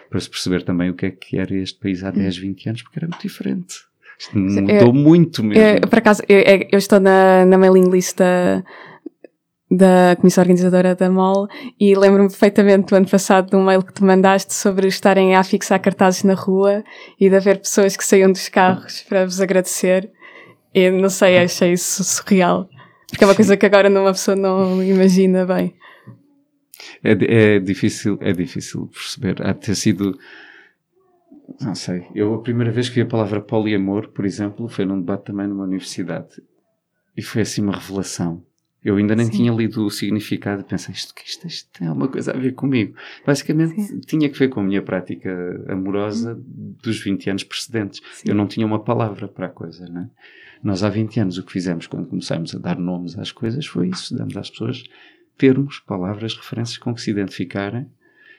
Para 0.08 0.20
se 0.20 0.30
perceber 0.30 0.62
também 0.62 0.88
o 0.88 0.94
que 0.94 1.06
é 1.06 1.10
que 1.10 1.36
era 1.36 1.52
este 1.54 1.80
país 1.80 2.04
há 2.04 2.12
10, 2.12 2.38
20 2.38 2.68
anos, 2.68 2.82
porque 2.82 3.00
era 3.00 3.08
muito 3.08 3.22
diferente. 3.22 3.74
Isto 4.16 4.38
mudou 4.38 4.70
eu, 4.70 4.92
muito 4.92 5.42
mesmo. 5.42 5.60
Eu, 5.60 5.88
por 5.88 5.98
acaso, 5.98 6.22
eu, 6.28 6.38
eu 6.70 6.78
estou 6.78 7.00
na, 7.00 7.44
na 7.44 7.58
mailing 7.58 7.90
list 7.90 8.16
da 8.16 8.62
da 9.74 10.14
comissão 10.16 10.42
organizadora 10.42 10.94
da 10.94 11.10
MOL 11.10 11.48
e 11.80 11.94
lembro-me 11.94 12.28
perfeitamente 12.28 12.88
do 12.88 12.94
ano 12.94 13.08
passado 13.08 13.48
de 13.48 13.56
um 13.56 13.64
mail 13.64 13.82
que 13.82 13.92
tu 13.92 14.04
mandaste 14.04 14.52
sobre 14.52 14.86
estarem 14.86 15.34
a 15.34 15.42
fixar 15.42 15.80
cartazes 15.80 16.24
na 16.24 16.34
rua 16.34 16.84
e 17.18 17.30
de 17.30 17.36
haver 17.36 17.58
pessoas 17.58 17.96
que 17.96 18.04
saíam 18.04 18.30
dos 18.30 18.50
carros 18.50 19.00
para 19.08 19.24
vos 19.24 19.40
agradecer. 19.40 20.10
E 20.74 20.90
não 20.90 21.08
sei, 21.08 21.38
achei 21.38 21.72
isso 21.72 22.04
surreal. 22.04 22.68
Porque 23.08 23.24
é 23.24 23.26
uma 23.26 23.34
coisa 23.34 23.56
que 23.56 23.64
agora 23.64 23.88
uma 23.88 24.12
pessoa 24.12 24.36
não 24.36 24.82
imagina 24.82 25.46
bem. 25.46 25.74
É, 27.02 27.56
é 27.56 27.58
difícil, 27.58 28.18
é 28.20 28.32
difícil 28.32 28.88
perceber. 28.88 29.42
Há 29.42 29.54
de 29.54 29.60
ter 29.60 29.74
sido, 29.74 30.18
não 31.62 31.74
sei, 31.74 32.06
eu 32.14 32.34
a 32.34 32.42
primeira 32.42 32.70
vez 32.70 32.90
que 32.90 32.96
vi 32.96 33.00
a 33.02 33.06
palavra 33.06 33.40
poliamor, 33.40 34.08
por 34.08 34.26
exemplo, 34.26 34.68
foi 34.68 34.84
num 34.84 35.00
debate 35.00 35.24
também 35.24 35.46
numa 35.46 35.64
universidade. 35.64 36.42
E 37.16 37.22
foi 37.22 37.40
assim 37.42 37.62
uma 37.62 37.74
revelação 37.74 38.44
eu 38.84 38.96
ainda 38.96 39.14
nem 39.14 39.26
Sim. 39.26 39.32
tinha 39.32 39.52
lido 39.52 39.84
o 39.84 39.90
significado 39.90 40.62
e 40.62 40.64
pensei, 40.64 40.92
isto, 40.92 41.14
isto, 41.24 41.46
isto 41.46 41.78
tem 41.78 41.86
alguma 41.86 42.08
coisa 42.08 42.32
a 42.32 42.36
ver 42.36 42.52
comigo. 42.52 42.94
Basicamente, 43.24 43.80
Sim. 43.80 44.00
tinha 44.00 44.28
que 44.28 44.38
ver 44.38 44.48
com 44.48 44.60
a 44.60 44.62
minha 44.62 44.82
prática 44.82 45.30
amorosa 45.68 46.34
hum. 46.34 46.74
dos 46.82 47.00
20 47.00 47.30
anos 47.30 47.44
precedentes. 47.44 48.00
Sim. 48.12 48.30
Eu 48.30 48.34
não 48.34 48.46
tinha 48.46 48.66
uma 48.66 48.82
palavra 48.82 49.28
para 49.28 49.46
a 49.46 49.50
coisa, 49.50 49.86
né? 49.88 50.10
Nós 50.62 50.82
há 50.82 50.88
20 50.88 51.20
anos 51.20 51.38
o 51.38 51.42
que 51.42 51.52
fizemos 51.52 51.86
quando 51.86 52.06
começamos 52.06 52.54
a 52.54 52.58
dar 52.58 52.78
nomes 52.78 53.18
às 53.18 53.32
coisas 53.32 53.66
foi 53.66 53.88
isso, 53.88 54.16
damos 54.16 54.36
às 54.36 54.48
pessoas 54.48 54.84
termos, 55.36 55.80
palavras, 55.80 56.36
referências 56.36 56.78
com 56.78 56.94
que 56.94 57.00
se 57.00 57.10
identificarem, 57.10 57.88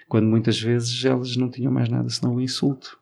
quando 0.08 0.28
muitas 0.28 0.60
vezes 0.60 1.04
elas 1.04 1.36
não 1.36 1.50
tinham 1.50 1.72
mais 1.72 1.90
nada 1.90 2.08
senão 2.10 2.36
o 2.36 2.42
insulto. 2.42 3.00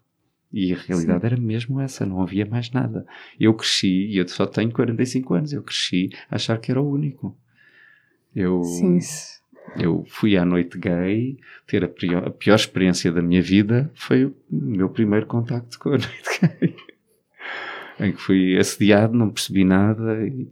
E 0.54 0.74
a 0.74 0.78
realidade 0.78 1.22
Sim. 1.22 1.26
era 1.26 1.38
mesmo 1.38 1.80
essa, 1.80 2.06
não 2.06 2.22
havia 2.22 2.46
mais 2.46 2.70
nada. 2.72 3.06
Eu 3.40 3.54
cresci, 3.54 4.08
e 4.08 4.18
eu 4.18 4.28
só 4.28 4.46
tenho 4.46 4.72
45 4.72 5.34
anos, 5.34 5.54
eu 5.54 5.64
cresci 5.64 6.10
a 6.30 6.36
achar 6.36 6.58
que 6.60 6.72
era 6.72 6.82
o 6.82 6.90
único. 6.90 7.38
Eu, 8.36 8.64
Sim. 8.64 9.00
eu 9.78 10.04
fui 10.10 10.38
à 10.38 10.44
noite 10.44 10.78
gay, 10.78 11.38
ter 11.66 11.84
a 11.84 11.88
pior, 11.88 12.28
a 12.28 12.30
pior 12.30 12.56
experiência 12.56 13.12
da 13.12 13.22
minha 13.22 13.42
vida 13.42 13.90
foi 13.96 14.26
o 14.26 14.36
meu 14.50 14.90
primeiro 14.90 15.26
contacto 15.26 15.80
com 15.80 15.90
a 15.90 15.98
noite 15.98 16.40
gay. 16.42 16.76
em 18.00 18.12
que 18.12 18.22
fui 18.22 18.58
assediado, 18.58 19.18
não 19.18 19.30
percebi 19.30 19.64
nada. 19.64 20.28
E, 20.28 20.52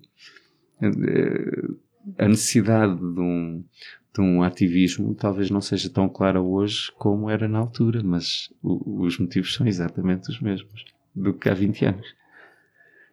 eh, 0.82 1.68
a 2.18 2.28
necessidade 2.28 2.96
de 2.96 3.20
um, 3.20 3.64
de 4.20 4.26
um 4.26 4.44
ativismo 4.44 5.16
talvez 5.16 5.50
não 5.50 5.62
seja 5.62 5.90
tão 5.90 6.10
clara 6.10 6.42
hoje 6.42 6.92
como 6.98 7.30
era 7.30 7.48
na 7.48 7.60
altura, 7.60 8.02
mas 8.04 8.50
o, 8.62 9.04
os 9.04 9.18
motivos 9.18 9.54
são 9.54 9.66
exatamente 9.66 10.30
os 10.30 10.42
mesmos 10.42 10.86
do 11.16 11.34
que 11.34 11.50
há 11.50 11.54
20 11.54 11.86
anos. 11.86 12.20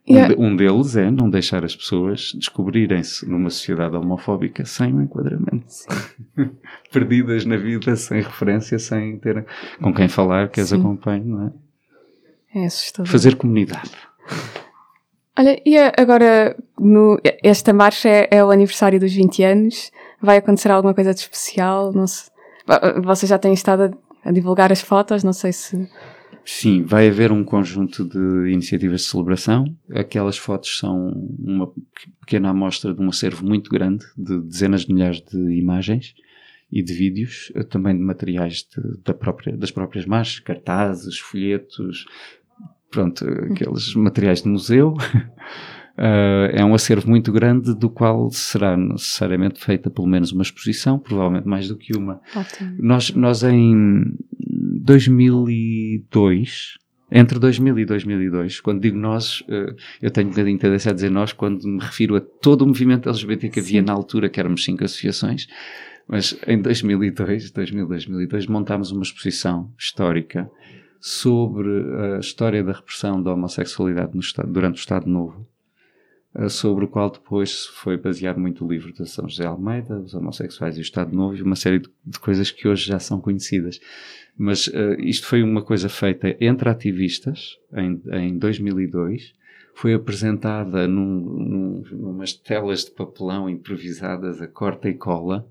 Yeah. 0.08 0.36
Um, 0.38 0.46
um, 0.46 0.56
deles 0.56 0.96
é 0.96 1.10
não 1.10 1.28
deixar 1.28 1.64
as 1.64 1.74
pessoas 1.74 2.32
descobrirem-se 2.34 3.28
numa 3.28 3.50
sociedade 3.50 3.96
homofóbica 3.96 4.64
sem 4.64 4.94
um 4.94 5.02
enquadramento. 5.02 5.66
Perdidas 6.92 7.44
na 7.44 7.56
vida, 7.56 7.96
sem 7.96 8.20
referência, 8.20 8.78
sem 8.78 9.18
ter 9.18 9.44
com 9.80 9.92
quem 9.92 10.08
falar, 10.08 10.48
que 10.48 10.60
as 10.60 10.72
acompanhe, 10.72 11.24
não 11.24 11.46
é? 11.46 11.52
É 12.60 12.66
assustador. 12.66 13.10
Fazer 13.10 13.34
comunidade. 13.34 13.90
Olha, 15.38 15.60
e 15.66 15.76
agora, 15.76 16.56
no, 16.78 17.20
esta 17.42 17.72
marcha 17.72 18.08
é, 18.08 18.28
é, 18.30 18.44
o 18.44 18.50
aniversário 18.50 18.98
dos 18.98 19.12
20 19.12 19.42
anos. 19.42 19.90
Vai 20.20 20.38
acontecer 20.38 20.70
alguma 20.70 20.94
coisa 20.94 21.12
de 21.12 21.20
especial? 21.20 21.92
Não 21.92 22.06
sei. 22.06 22.30
Vocês 23.04 23.28
já 23.28 23.38
têm 23.38 23.52
estado 23.52 23.98
a, 24.24 24.28
a 24.28 24.32
divulgar 24.32 24.72
as 24.72 24.80
fotos? 24.80 25.22
Não 25.22 25.32
sei 25.32 25.52
se. 25.52 25.88
Sim, 26.44 26.84
vai 26.84 27.08
haver 27.08 27.32
um 27.32 27.42
conjunto 27.42 28.04
de 28.04 28.52
iniciativas 28.52 29.00
de 29.00 29.08
celebração. 29.08 29.64
Aquelas 29.90 30.38
fotos 30.38 30.78
são 30.78 31.08
uma 31.38 31.72
pequena 32.20 32.50
amostra 32.50 32.94
de 32.94 33.02
um 33.02 33.08
acervo 33.08 33.44
muito 33.44 33.68
grande 33.68 34.04
de 34.16 34.40
dezenas 34.40 34.84
de 34.84 34.94
milhares 34.94 35.20
de 35.20 35.38
imagens 35.58 36.14
e 36.70 36.82
de 36.82 36.92
vídeos, 36.92 37.52
também 37.68 37.96
de 37.96 38.02
materiais 38.02 38.58
de, 38.58 39.02
da 39.04 39.12
própria, 39.12 39.56
das 39.56 39.72
próprias 39.72 40.06
marchas, 40.06 40.38
cartazes, 40.38 41.18
folhetos, 41.18 42.06
pronto, 42.90 43.24
aqueles 43.50 43.94
materiais 43.94 44.42
de 44.42 44.48
museu. 44.48 44.94
Uh, 45.98 46.52
é 46.52 46.62
um 46.64 46.74
acervo 46.74 47.08
muito 47.08 47.32
grande 47.32 47.74
do 47.74 47.88
qual 47.88 48.30
será 48.30 48.76
necessariamente 48.76 49.64
feita 49.64 49.88
pelo 49.90 50.06
menos 50.06 50.30
uma 50.30 50.42
exposição, 50.42 50.98
provavelmente 50.98 51.48
mais 51.48 51.68
do 51.68 51.76
que 51.76 51.96
uma. 51.96 52.20
Ótimo. 52.34 52.76
Nós, 52.78 53.10
nós 53.14 53.42
em 53.42 54.04
2002, 54.82 56.74
entre 57.10 57.38
2000 57.38 57.78
e 57.78 57.84
2002, 57.86 58.60
quando 58.60 58.82
digo 58.82 58.98
nós, 58.98 59.40
uh, 59.42 59.74
eu 60.02 60.10
tenho 60.10 60.26
um 60.26 60.30
bocadinho 60.30 60.56
de 60.56 60.60
tendência 60.60 60.90
a 60.90 60.94
dizer 60.94 61.10
nós 61.10 61.32
quando 61.32 61.66
me 61.66 61.80
refiro 61.80 62.16
a 62.16 62.20
todo 62.20 62.62
o 62.62 62.66
movimento 62.66 63.08
LGBT 63.08 63.48
que 63.48 63.60
havia 63.60 63.80
Sim. 63.80 63.86
na 63.86 63.92
altura, 63.94 64.28
que 64.28 64.38
éramos 64.38 64.64
cinco 64.64 64.84
associações, 64.84 65.46
mas 66.06 66.38
em 66.46 66.60
2002, 66.60 67.50
2000, 67.50 67.86
2002, 67.88 68.46
montámos 68.46 68.90
uma 68.90 69.02
exposição 69.02 69.72
histórica 69.78 70.50
sobre 71.00 71.68
a 72.16 72.18
história 72.18 72.62
da 72.62 72.72
repressão 72.72 73.22
da 73.22 73.32
homossexualidade 73.32 74.16
Estado, 74.18 74.52
durante 74.52 74.76
o 74.76 74.80
Estado 74.80 75.08
Novo, 75.08 75.46
eh, 75.46 75.55
sobre 76.48 76.84
o 76.84 76.88
qual 76.88 77.10
depois 77.10 77.66
foi 77.66 77.96
baseado 77.96 78.38
muito 78.38 78.64
o 78.64 78.68
livro 78.68 78.92
de 78.92 79.08
São 79.08 79.28
José 79.28 79.46
Almeida, 79.46 79.98
os 79.98 80.14
homossexuais 80.14 80.76
e 80.76 80.80
o 80.80 80.82
Estado 80.82 81.14
Novo, 81.14 81.36
e 81.36 81.42
uma 81.42 81.56
série 81.56 81.78
de, 81.78 81.88
de 82.04 82.18
coisas 82.18 82.50
que 82.50 82.68
hoje 82.68 82.86
já 82.86 82.98
são 82.98 83.20
conhecidas. 83.20 83.80
Mas 84.36 84.66
uh, 84.66 84.96
isto 84.98 85.26
foi 85.26 85.42
uma 85.42 85.62
coisa 85.62 85.88
feita 85.88 86.36
entre 86.40 86.68
ativistas, 86.68 87.58
em, 87.72 88.02
em 88.12 88.38
2002, 88.38 89.34
foi 89.74 89.92
apresentada 89.92 90.88
num, 90.88 91.20
num, 91.20 91.84
numas 91.92 92.32
telas 92.32 92.84
de 92.84 92.90
papelão 92.92 93.48
improvisadas 93.48 94.40
a 94.40 94.46
corta 94.46 94.88
e 94.88 94.94
cola, 94.94 95.46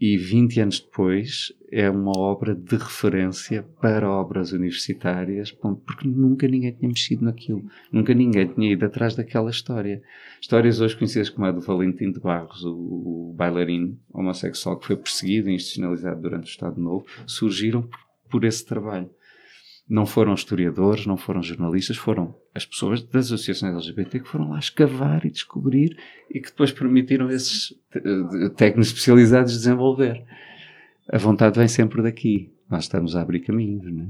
e 0.00 0.16
20 0.16 0.60
anos 0.60 0.80
depois 0.80 1.52
é 1.70 1.90
uma 1.90 2.16
obra 2.16 2.54
de 2.54 2.74
referência 2.74 3.62
para 3.80 4.10
obras 4.10 4.50
universitárias, 4.52 5.52
porque 5.52 6.08
nunca 6.08 6.48
ninguém 6.48 6.72
tinha 6.72 6.88
mexido 6.88 7.24
naquilo. 7.26 7.62
Nunca 7.92 8.14
ninguém 8.14 8.48
tinha 8.48 8.72
ido 8.72 8.86
atrás 8.86 9.14
daquela 9.14 9.50
história. 9.50 10.02
Histórias 10.40 10.80
hoje 10.80 10.96
conhecidas 10.96 11.28
como 11.28 11.46
a 11.46 11.52
do 11.52 11.60
Valentim 11.60 12.10
de 12.10 12.18
Barros, 12.18 12.64
o, 12.64 12.72
o 12.72 13.34
bailarino 13.36 13.98
homossexual 14.10 14.78
que 14.78 14.86
foi 14.86 14.96
perseguido 14.96 15.50
e 15.50 15.54
institucionalizado 15.54 16.22
durante 16.22 16.46
o 16.46 16.50
Estado 16.50 16.80
Novo, 16.80 17.04
surgiram 17.26 17.82
por, 17.82 17.98
por 18.30 18.44
esse 18.44 18.64
trabalho. 18.64 19.10
Não 19.90 20.06
foram 20.06 20.34
historiadores, 20.34 21.04
não 21.04 21.16
foram 21.16 21.42
jornalistas, 21.42 21.96
foram 21.96 22.32
as 22.54 22.64
pessoas 22.64 23.02
das 23.02 23.26
associações 23.26 23.74
LGBT 23.74 24.20
que 24.20 24.28
foram 24.28 24.50
lá 24.50 24.58
escavar 24.60 25.26
e 25.26 25.30
descobrir 25.30 25.98
e 26.30 26.38
que 26.38 26.48
depois 26.48 26.70
permitiram 26.70 27.28
esses 27.28 27.74
técnicos 28.56 28.86
especializados 28.86 29.52
desenvolver. 29.52 30.24
A 31.12 31.18
vontade 31.18 31.58
vem 31.58 31.66
sempre 31.66 32.02
daqui. 32.02 32.52
Nós 32.70 32.84
estamos 32.84 33.16
a 33.16 33.22
abrir 33.22 33.40
caminhos, 33.40 33.92
não 33.92 34.04
é? 34.04 34.08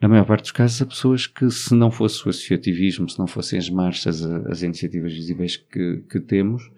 na 0.00 0.08
maior 0.08 0.26
parte 0.26 0.42
dos 0.42 0.52
casos, 0.52 0.82
há 0.82 0.86
pessoas 0.86 1.26
que, 1.26 1.50
se 1.50 1.74
não 1.74 1.90
fosse 1.90 2.26
o 2.26 2.30
associativismo, 2.30 3.08
se 3.08 3.18
não 3.18 3.26
fossem 3.26 3.58
as 3.58 3.70
marchas, 3.70 4.22
as 4.22 4.62
iniciativas 4.62 5.12
visíveis 5.12 5.56
que, 5.56 6.02
que 6.10 6.20
temos, 6.20 6.70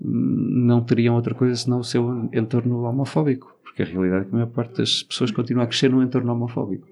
não 0.00 0.80
teriam 0.84 1.16
outra 1.16 1.34
coisa 1.34 1.56
senão 1.56 1.80
o 1.80 1.84
seu 1.84 2.30
entorno 2.32 2.82
homofóbico. 2.82 3.57
Porque 3.78 3.92
a 3.92 3.94
realidade 3.94 4.22
é 4.22 4.24
que 4.24 4.30
a 4.30 4.38
maior 4.38 4.50
parte 4.50 4.78
das 4.78 5.04
pessoas 5.04 5.30
continua 5.30 5.62
a 5.62 5.66
crescer 5.68 5.88
num 5.88 6.02
entorno 6.02 6.32
homofóbico. 6.32 6.88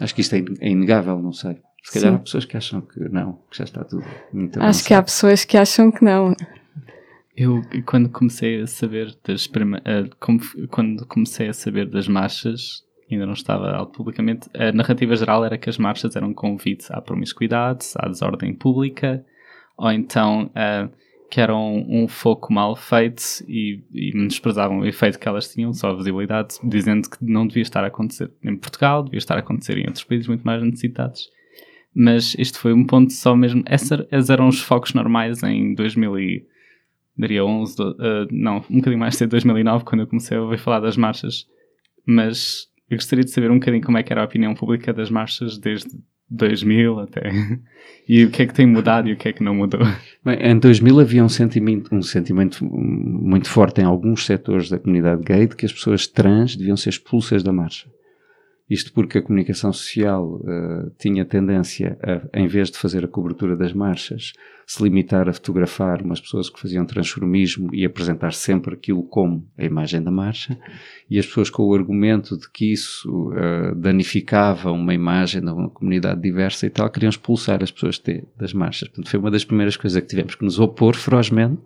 Acho 0.00 0.12
que 0.12 0.20
isto 0.20 0.34
é, 0.34 0.44
é 0.60 0.68
inegável, 0.68 1.22
não 1.22 1.32
sei. 1.32 1.58
Se 1.84 1.92
calhar 1.92 2.10
Sim. 2.10 2.16
há 2.16 2.18
pessoas 2.18 2.44
que 2.44 2.56
acham 2.56 2.80
que 2.80 2.98
não, 3.08 3.34
que 3.48 3.56
já 3.56 3.62
está 3.64 3.84
tudo 3.84 4.04
muito 4.32 4.60
Acho 4.60 4.84
que 4.84 4.92
há 4.92 5.00
pessoas 5.00 5.44
que 5.44 5.56
acham 5.56 5.92
que 5.92 6.04
não. 6.04 6.34
Eu, 7.36 7.62
quando 7.84 8.08
comecei 8.08 8.60
a 8.62 8.66
saber 8.66 9.16
das 9.24 9.48
quando 10.70 11.06
comecei 11.06 11.48
a 11.50 11.52
saber 11.52 11.88
das 11.88 12.08
marchas, 12.08 12.82
ainda 13.08 13.26
não 13.26 13.34
estava 13.34 13.70
alto 13.70 13.92
publicamente, 13.92 14.50
a 14.54 14.72
narrativa 14.72 15.14
geral 15.14 15.44
era 15.44 15.56
que 15.56 15.70
as 15.70 15.78
marchas 15.78 16.16
eram 16.16 16.30
um 16.30 16.34
convite 16.34 16.86
à 16.90 17.00
promiscuidade, 17.00 17.86
à 17.94 18.08
desordem 18.08 18.52
pública, 18.52 19.24
ou 19.78 19.92
então 19.92 20.46
uh, 20.46 20.90
que 21.30 21.40
eram 21.40 21.84
um 21.88 22.06
foco 22.06 22.52
mal 22.52 22.76
feito 22.76 23.22
e, 23.48 23.82
e 23.92 24.12
menosprezavam 24.14 24.80
o 24.80 24.86
efeito 24.86 25.18
que 25.18 25.28
elas 25.28 25.48
tinham, 25.48 25.72
só 25.72 25.90
a 25.90 25.96
visibilidade, 25.96 26.56
dizendo 26.62 27.10
que 27.10 27.18
não 27.20 27.46
devia 27.46 27.62
estar 27.62 27.82
a 27.82 27.88
acontecer 27.88 28.30
em 28.42 28.56
Portugal, 28.56 29.02
devia 29.02 29.18
estar 29.18 29.34
a 29.36 29.40
acontecer 29.40 29.76
em 29.78 29.86
outros 29.86 30.04
países 30.04 30.28
muito 30.28 30.44
mais 30.44 30.62
necessitados. 30.62 31.28
Mas 31.94 32.36
este 32.38 32.58
foi 32.58 32.72
um 32.72 32.84
ponto 32.84 33.12
só 33.12 33.34
mesmo. 33.34 33.64
Esses 33.68 34.30
eram 34.30 34.48
os 34.48 34.60
focos 34.60 34.92
normais 34.92 35.42
em 35.42 35.74
2000 35.74 36.18
e, 36.18 36.46
daria 37.16 37.44
11, 37.44 37.82
uh, 37.82 37.94
não, 38.30 38.58
um 38.70 38.76
bocadinho 38.76 39.00
mais 39.00 39.16
cedo, 39.16 39.30
2009, 39.30 39.84
quando 39.84 40.02
eu 40.02 40.06
comecei 40.06 40.36
a 40.36 40.42
ouvir 40.42 40.58
falar 40.58 40.80
das 40.80 40.96
marchas. 40.96 41.46
Mas 42.06 42.68
eu 42.90 42.96
gostaria 42.96 43.24
de 43.24 43.30
saber 43.30 43.50
um 43.50 43.58
bocadinho 43.58 43.82
como 43.82 43.98
é 43.98 44.02
que 44.02 44.12
era 44.12 44.22
a 44.22 44.26
opinião 44.26 44.54
pública 44.54 44.92
das 44.92 45.10
marchas 45.10 45.58
desde 45.58 45.90
2000 46.30 47.00
até. 47.00 47.30
E 48.08 48.24
o 48.24 48.30
que 48.30 48.42
é 48.42 48.46
que 48.46 48.54
tem 48.54 48.66
mudado 48.66 49.08
e 49.08 49.12
o 49.12 49.16
que 49.16 49.28
é 49.28 49.32
que 49.32 49.42
não 49.42 49.54
mudou? 49.54 49.80
Bem, 50.24 50.38
em 50.40 50.58
2000 50.58 51.00
havia 51.00 51.24
um 51.24 51.28
sentimento, 51.28 51.92
um 51.92 52.02
sentimento 52.02 52.64
muito 52.64 53.48
forte 53.48 53.80
em 53.80 53.84
alguns 53.84 54.24
setores 54.24 54.68
da 54.68 54.78
comunidade 54.78 55.22
gay 55.22 55.46
de 55.46 55.56
que 55.56 55.66
as 55.66 55.72
pessoas 55.72 56.06
trans 56.06 56.54
deviam 56.54 56.76
ser 56.76 56.90
expulsas 56.90 57.42
da 57.42 57.52
marcha. 57.52 57.88
Isto 58.68 58.92
porque 58.92 59.18
a 59.18 59.22
comunicação 59.22 59.72
social 59.72 60.40
uh, 60.40 60.90
tinha 60.98 61.24
tendência 61.24 61.96
a, 62.02 62.40
em 62.40 62.48
vez 62.48 62.68
de 62.68 62.76
fazer 62.76 63.04
a 63.04 63.08
cobertura 63.08 63.56
das 63.56 63.72
marchas, 63.72 64.32
se 64.66 64.82
limitar 64.82 65.28
a 65.28 65.32
fotografar 65.32 66.02
umas 66.02 66.20
pessoas 66.20 66.50
que 66.50 66.58
faziam 66.58 66.84
transformismo 66.84 67.72
e 67.72 67.84
apresentar 67.84 68.32
sempre 68.32 68.74
aquilo 68.74 69.04
como 69.04 69.48
a 69.56 69.64
imagem 69.64 70.02
da 70.02 70.10
marcha, 70.10 70.58
e 71.08 71.16
as 71.16 71.26
pessoas 71.26 71.48
com 71.48 71.62
o 71.62 71.74
argumento 71.74 72.36
de 72.36 72.50
que 72.50 72.72
isso 72.72 73.30
uh, 73.30 73.72
danificava 73.76 74.72
uma 74.72 74.92
imagem 74.92 75.40
de 75.40 75.50
uma 75.50 75.70
comunidade 75.70 76.20
diversa 76.20 76.66
e 76.66 76.70
tal, 76.70 76.90
queriam 76.90 77.10
expulsar 77.10 77.62
as 77.62 77.70
pessoas 77.70 78.00
de, 78.00 78.24
das 78.36 78.52
marchas. 78.52 78.88
Portanto, 78.88 79.08
foi 79.08 79.20
uma 79.20 79.30
das 79.30 79.44
primeiras 79.44 79.76
coisas 79.76 80.02
que 80.02 80.08
tivemos 80.08 80.34
que 80.34 80.44
nos 80.44 80.58
opor 80.58 80.96
ferozmente. 80.96 81.60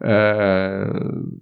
Uh, 0.00 1.40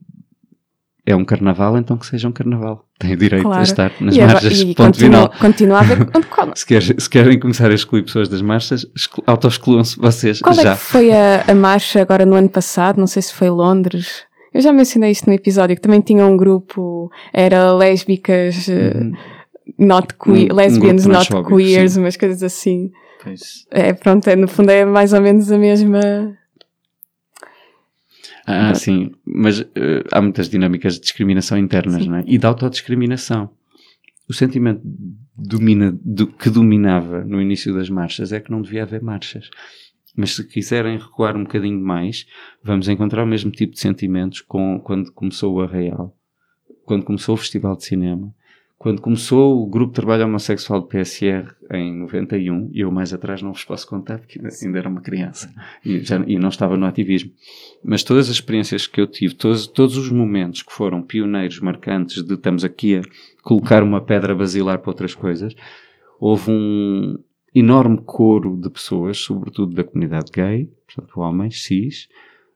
é 1.05 1.17
um 1.17 1.25
carnaval, 1.25 1.77
então 1.77 1.97
que 1.97 2.07
seja 2.07 2.29
um 2.29 2.33
carnaval. 2.33 2.85
Tem 2.99 3.17
direito 3.17 3.43
claro. 3.43 3.61
a 3.61 3.63
estar 3.63 3.93
nas 4.01 4.15
e 4.15 4.21
marchas, 4.21 4.61
agora, 4.61 4.75
ponto 4.75 4.77
continua, 4.77 4.97
final. 4.99 5.33
Continua 5.41 5.77
a 5.77 5.81
haver 5.81 5.99
se, 6.55 6.67
quer, 6.67 6.83
se 6.83 7.11
querem 7.11 7.41
começar 7.41 7.71
a 7.71 7.75
excluir 7.75 8.03
pessoas 8.03 8.29
das 8.29 8.41
marchas, 8.41 8.87
auto-excluam-se 9.27 9.99
vocês 9.99 10.41
Qual 10.41 10.55
já. 10.55 10.73
É 10.73 10.77
que 10.77 10.81
foi 10.81 11.13
a, 11.13 11.45
a 11.49 11.55
marcha 11.55 12.01
agora 12.01 12.25
no 12.25 12.37
ano 12.37 12.49
passado? 12.49 12.99
Não 12.99 13.09
sei 13.09 13.23
se 13.23 13.35
foi 13.35 13.51
Londres. 13.51 14.23
Eu 14.55 14.61
já 14.61 14.73
mencionei 14.73 15.11
isto 15.11 15.27
no 15.27 15.33
episódio, 15.33 15.75
que 15.75 15.83
também 15.83 16.01
tinha 16.01 16.25
um 16.25 16.37
grupo, 16.37 17.11
era 17.33 17.73
lésbicas, 17.73 18.69
eh, 18.69 18.93
uhum. 18.95 19.13
not 19.79 20.15
queer, 20.23 20.53
um, 20.53 20.55
lesbians 20.55 21.07
um 21.07 21.11
not 21.11 21.29
queers, 21.49 21.93
sim. 21.93 22.01
umas 22.01 22.17
coisas 22.17 22.43
assim. 22.43 22.91
Pois. 23.25 23.67
É, 23.71 23.93
pronto, 23.93 24.29
é, 24.29 24.37
no 24.37 24.47
fundo 24.47 24.71
é 24.71 24.85
mais 24.85 25.13
ou 25.13 25.21
menos 25.23 25.51
a 25.51 25.57
mesma 25.57 26.37
ah, 28.47 28.75
sim, 28.75 29.13
mas 29.25 29.61
uh, 29.61 29.67
há 30.13 30.21
muitas 30.21 30.49
dinâmicas 30.49 30.95
de 30.95 31.01
discriminação 31.01 31.57
internas, 31.57 32.03
sim. 32.03 32.09
não 32.09 32.17
é? 32.17 32.25
E 32.27 32.39
de 32.39 32.47
autodiscriminação. 32.47 33.51
O 34.29 34.35
sentimento 34.35 34.81
domina, 35.37 35.97
do, 36.03 36.27
que 36.27 36.51
dominava 36.51 37.25
no 37.25 37.41
início 37.41 37.75
das 37.75 37.89
marchas 37.89 38.33
é 38.33 38.41
que 38.41 38.51
não 38.51 38.63
devia 38.63 38.83
haver 38.83 39.03
marchas. 39.03 39.49
Mas 40.17 40.35
se 40.35 40.47
quiserem 40.47 40.99
recuar 40.99 41.37
um 41.37 41.45
bocadinho 41.45 41.81
mais, 41.81 42.27
vamos 42.63 42.89
encontrar 42.89 43.25
o 43.25 43.27
mesmo 43.27 43.51
tipo 43.51 43.73
de 43.73 43.81
sentimentos 43.81 44.41
com, 44.41 44.81
quando 44.81 45.13
começou 45.13 45.55
o 45.55 45.61
Arraial, 45.63 46.17
quando 46.85 47.05
começou 47.05 47.35
o 47.35 47.39
Festival 47.39 47.77
de 47.77 47.85
Cinema, 47.85 48.35
quando 48.83 49.01
começou 49.01 49.63
o 49.63 49.67
grupo 49.67 49.93
de 49.93 49.95
trabalho 49.95 50.25
homossexual 50.25 50.81
do 50.81 50.89
PSR 50.89 51.55
em 51.71 52.01
91, 52.01 52.69
e 52.73 52.81
eu 52.81 52.91
mais 52.91 53.15
atrás 53.15 53.41
não 53.41 53.53
vos 53.53 53.65
posso 53.65 53.87
contar 53.87 54.19
porque 54.19 54.41
ainda 54.41 54.77
era 54.77 54.89
uma 54.89 55.01
criança 55.01 55.55
e, 55.85 56.01
já, 56.01 56.17
e 56.27 56.37
não 56.37 56.49
estava 56.49 56.77
no 56.77 56.85
ativismo, 56.85 57.31
mas 57.85 58.03
todas 58.03 58.29
as 58.29 58.35
experiências 58.35 58.89
que 58.89 59.01
eu 59.01 59.07
tive, 59.07 59.37
todos, 59.37 59.69
todos 59.69 59.97
os 59.97 60.11
momentos 60.11 60.63
que 60.63 60.73
foram 60.73 61.01
pioneiros, 61.01 61.61
marcantes 61.61 62.25
de 62.25 62.35
estamos 62.35 62.65
aqui 62.65 62.97
a 62.97 63.03
colocar 63.45 63.85
uma 63.85 64.01
pedra 64.01 64.35
basilar 64.35 64.81
para 64.81 64.91
outras 64.91 65.15
coisas, 65.15 65.55
houve 66.19 66.51
um 66.51 67.17
enorme 67.55 67.99
coro 68.05 68.57
de 68.61 68.69
pessoas, 68.69 69.17
sobretudo 69.19 69.77
da 69.77 69.85
comunidade 69.85 70.33
gay, 70.33 70.69
portanto 70.89 71.21
homens, 71.21 71.63
cis, 71.63 72.09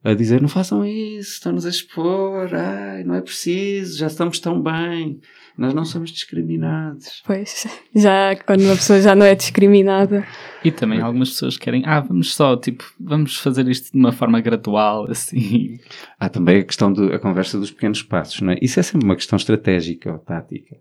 a 0.07 0.15
dizer 0.15 0.41
não 0.41 0.49
façam 0.49 0.85
isso, 0.85 1.33
estão-nos 1.33 1.67
a 1.67 1.69
expor, 1.69 2.55
ai, 2.55 3.03
não 3.03 3.17
é 3.17 3.21
preciso, 3.21 3.99
já 3.99 4.07
estamos 4.07 4.39
tão 4.39 4.63
bem, 4.63 5.21
nós 5.59 5.75
não 5.75 5.85
somos 5.85 6.11
discriminados. 6.11 7.23
Pois, 7.27 7.67
já 7.93 8.37
quando 8.47 8.61
uma 8.63 8.77
pessoa 8.77 9.01
já 9.01 9.17
não 9.17 9.27
é 9.27 9.35
discriminada. 9.35 10.25
E 10.63 10.71
também 10.71 11.01
algumas 11.01 11.31
pessoas 11.31 11.57
querem, 11.57 11.83
ah, 11.85 12.01
vamos 12.01 12.35
só, 12.35 12.57
tipo, 12.57 12.85
vamos 13.01 13.39
fazer 13.39 13.67
isto 13.67 13.91
de 13.91 13.99
uma 13.99 14.13
forma 14.13 14.41
gradual, 14.41 15.07
assim. 15.11 15.81
Há 16.21 16.29
também 16.29 16.61
a 16.61 16.65
questão 16.65 16.93
da 16.93 17.19
conversa 17.19 17.59
dos 17.59 17.73
pequenos 17.73 18.03
passos, 18.03 18.41
não 18.41 18.53
é? 18.53 18.59
Isso 18.63 18.79
é 18.79 18.85
sempre 18.85 19.07
uma 19.07 19.17
questão 19.17 19.37
estratégica 19.37 20.13
ou 20.13 20.19
tática. 20.21 20.77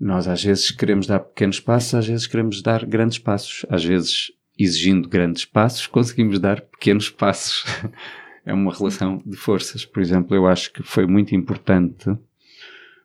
Nós 0.00 0.26
às 0.26 0.42
vezes 0.42 0.72
queremos 0.72 1.06
dar 1.06 1.20
pequenos 1.20 1.60
passos, 1.60 1.94
às 1.94 2.06
vezes 2.06 2.26
queremos 2.26 2.62
dar 2.62 2.84
grandes 2.84 3.18
passos. 3.18 3.64
Às 3.70 3.84
vezes, 3.84 4.32
exigindo 4.58 5.08
grandes 5.08 5.44
passos, 5.44 5.86
conseguimos 5.86 6.40
dar 6.40 6.60
pequenos 6.62 7.10
passos. 7.10 7.64
é 8.44 8.52
uma 8.52 8.72
relação 8.72 9.22
de 9.24 9.36
forças. 9.36 9.84
Por 9.84 10.00
exemplo, 10.00 10.36
eu 10.36 10.46
acho 10.46 10.72
que 10.72 10.82
foi 10.82 11.06
muito 11.06 11.34
importante 11.34 12.16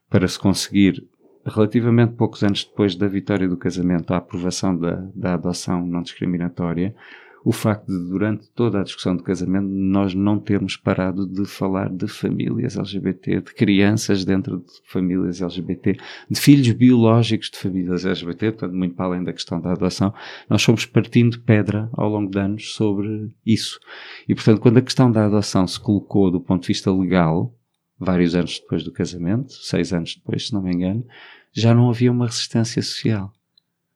para 0.09 0.27
se 0.27 0.37
conseguir, 0.37 1.05
relativamente 1.45 2.13
poucos 2.13 2.43
anos 2.43 2.63
depois 2.63 2.95
da 2.95 3.07
vitória 3.07 3.47
do 3.47 3.57
casamento, 3.57 4.13
a 4.13 4.17
aprovação 4.17 4.75
da, 4.75 5.07
da 5.15 5.33
adoção 5.35 5.85
não 5.85 6.01
discriminatória, 6.01 6.95
o 7.43 7.51
facto 7.51 7.87
de, 7.87 8.09
durante 8.09 8.49
toda 8.49 8.79
a 8.79 8.83
discussão 8.83 9.15
do 9.15 9.23
casamento, 9.23 9.67
nós 9.67 10.13
não 10.13 10.39
termos 10.39 10.75
parado 10.75 11.25
de 11.25 11.45
falar 11.45 11.89
de 11.89 12.07
famílias 12.07 12.77
LGBT, 12.77 13.41
de 13.41 13.53
crianças 13.53 14.25
dentro 14.25 14.59
de 14.59 14.65
famílias 14.85 15.41
LGBT, 15.41 15.97
de 16.29 16.39
filhos 16.39 16.71
biológicos 16.71 17.49
de 17.49 17.57
famílias 17.57 18.05
LGBT, 18.05 18.51
portanto, 18.51 18.75
muito 18.75 18.95
para 18.95 19.05
além 19.05 19.23
da 19.23 19.33
questão 19.33 19.61
da 19.61 19.71
adoção, 19.71 20.13
nós 20.49 20.63
fomos 20.63 20.85
partindo 20.85 21.39
pedra 21.41 21.89
ao 21.93 22.09
longo 22.09 22.29
de 22.29 22.39
anos 22.39 22.73
sobre 22.73 23.29
isso. 23.45 23.79
E, 24.27 24.35
portanto, 24.35 24.59
quando 24.59 24.77
a 24.77 24.81
questão 24.81 25.11
da 25.11 25.25
adoção 25.25 25.65
se 25.65 25.79
colocou 25.79 26.29
do 26.29 26.41
ponto 26.41 26.63
de 26.63 26.67
vista 26.67 26.91
legal, 26.91 27.55
vários 27.97 28.35
anos 28.35 28.59
depois 28.59 28.83
do 28.83 28.91
casamento, 28.91 29.53
seis 29.53 29.93
anos 29.93 30.15
depois, 30.15 30.47
se 30.47 30.53
não 30.53 30.61
me 30.61 30.73
engano, 30.73 31.05
já 31.53 31.73
não 31.73 31.89
havia 31.89 32.11
uma 32.11 32.25
resistência 32.25 32.81
social. 32.81 33.33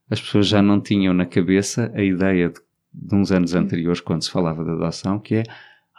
As 0.10 0.22
pessoas 0.22 0.48
já 0.48 0.62
não 0.62 0.82
tinham 0.82 1.14
na 1.14 1.26
cabeça 1.26 1.92
a 1.96 2.04
ideia 2.04 2.50
de 2.50 2.60
de 2.94 3.16
uns 3.16 3.32
anos 3.32 3.56
anteriores, 3.56 4.00
quando 4.00 4.24
se 4.24 4.30
falava 4.30 4.64
da 4.64 4.74
adoção, 4.74 5.20
que 5.20 5.36
é 5.36 5.44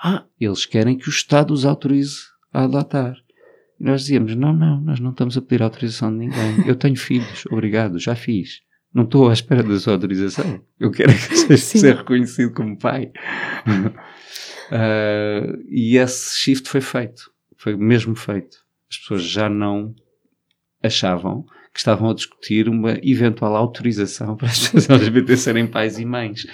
ah, 0.02 0.24
eles 0.38 0.66
querem 0.66 0.96
que 0.96 1.08
o 1.08 1.10
Estado 1.10 1.52
os 1.52 1.64
autorize 1.64 2.20
a 2.52 2.64
adotar. 2.64 3.16
E 3.80 3.84
nós 3.84 4.02
dizíamos, 4.02 4.34
não, 4.36 4.52
não, 4.52 4.80
nós 4.80 5.00
não 5.00 5.10
estamos 5.10 5.36
a 5.36 5.42
pedir 5.42 5.62
autorização 5.62 6.10
de 6.10 6.18
ninguém. 6.18 6.66
Eu 6.66 6.76
tenho 6.76 6.96
filhos, 6.96 7.44
obrigado, 7.50 7.98
já 7.98 8.14
fiz. 8.14 8.60
Não 8.92 9.04
estou 9.04 9.28
à 9.28 9.32
espera 9.32 9.62
da 9.62 9.78
sua 9.78 9.94
autorização. 9.94 10.62
Eu 10.78 10.90
quero 10.90 11.10
é 11.10 11.14
que 11.14 11.20
seja 11.36 11.56
ser 11.56 11.96
reconhecido 11.96 12.52
como 12.52 12.78
pai. 12.78 13.10
Uh, 14.70 15.58
e 15.68 15.96
esse 15.96 16.38
shift 16.38 16.68
foi 16.68 16.80
feito, 16.80 17.30
foi 17.56 17.76
mesmo 17.76 18.14
feito. 18.14 18.58
As 18.88 18.98
pessoas 18.98 19.22
já 19.24 19.48
não 19.48 19.94
achavam 20.82 21.44
que 21.74 21.80
estavam 21.80 22.08
a 22.08 22.14
discutir 22.14 22.68
uma 22.68 22.96
eventual 23.02 23.56
autorização 23.56 24.36
para 24.36 24.46
as 24.46 24.68
pessoas 24.68 24.88
LGBT 25.02 25.36
serem 25.36 25.66
pais 25.66 25.98
e 25.98 26.04
mães, 26.04 26.46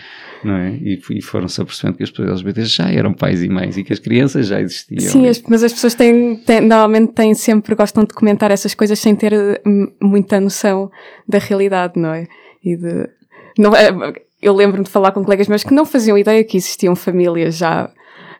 não 0.42 0.56
é? 0.56 0.70
E, 0.70 0.98
e 1.10 1.20
foram-se 1.20 1.60
apercebendo 1.60 1.98
que 1.98 2.04
as 2.04 2.10
pessoas 2.10 2.30
LGBT 2.30 2.64
já 2.64 2.90
eram 2.90 3.12
pais 3.12 3.42
e 3.42 3.48
mães 3.48 3.76
e 3.76 3.84
que 3.84 3.92
as 3.92 3.98
crianças 3.98 4.46
já 4.46 4.58
existiam. 4.58 5.00
Sim, 5.00 5.28
as, 5.28 5.42
mas 5.42 5.62
as 5.62 5.74
pessoas 5.74 5.94
têm, 5.94 6.36
têm, 6.36 6.62
normalmente 6.62 7.12
têm 7.12 7.34
sempre, 7.34 7.74
gostam 7.74 8.04
de 8.04 8.14
comentar 8.14 8.50
essas 8.50 8.74
coisas 8.74 8.98
sem 8.98 9.14
ter 9.14 9.60
hum, 9.66 9.92
muita 10.00 10.40
noção 10.40 10.90
da 11.28 11.38
realidade, 11.38 12.00
não 12.00 12.14
é? 12.14 12.26
E 12.64 12.74
de, 12.74 13.06
não, 13.58 13.76
é, 13.76 13.90
eu 14.40 14.54
lembro-me 14.54 14.84
de 14.84 14.90
falar 14.90 15.12
com 15.12 15.22
colegas 15.22 15.48
meus 15.48 15.62
que 15.62 15.74
não 15.74 15.84
faziam 15.84 16.16
ideia 16.16 16.42
que 16.42 16.56
existiam 16.56 16.96
famílias 16.96 17.58
já, 17.58 17.90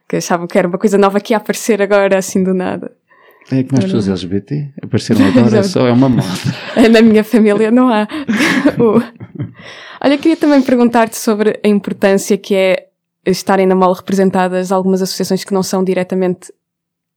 que 0.09 0.17
achavam 0.17 0.47
que 0.47 0.59
era 0.59 0.67
uma 0.67 0.79
coisa 0.79 0.97
nova 0.97 1.21
que 1.21 1.35
ia 1.35 1.37
aparecer 1.37 1.83
agora 1.83 2.17
assim 2.17 2.43
do 2.43 2.55
nada. 2.55 2.91
É 3.51 3.63
como 3.65 3.79
as 3.79 3.85
pessoas 3.85 4.09
LGBT 4.09 4.73
apareceram 4.83 5.27
agora, 5.27 5.63
só 5.63 5.87
é 5.87 5.93
uma 5.93 6.09
moda. 6.09 6.29
Na 6.91 7.03
minha 7.03 7.25
família 7.25 7.71
não 7.71 7.89
há. 7.89 8.07
Olha, 10.03 10.19
queria 10.19 10.37
também 10.37 10.63
perguntar-te 10.63 11.17
sobre 11.17 11.61
a 11.63 11.69
importância 11.69 12.39
que 12.39 12.55
é 12.55 12.89
estarem 13.27 13.67
na 13.67 13.75
mala 13.75 13.95
representadas 13.95 14.73
algumas 14.73 15.03
associações 15.03 15.45
que 15.45 15.53
não 15.53 15.63
são 15.63 15.85
diretamente 15.85 16.53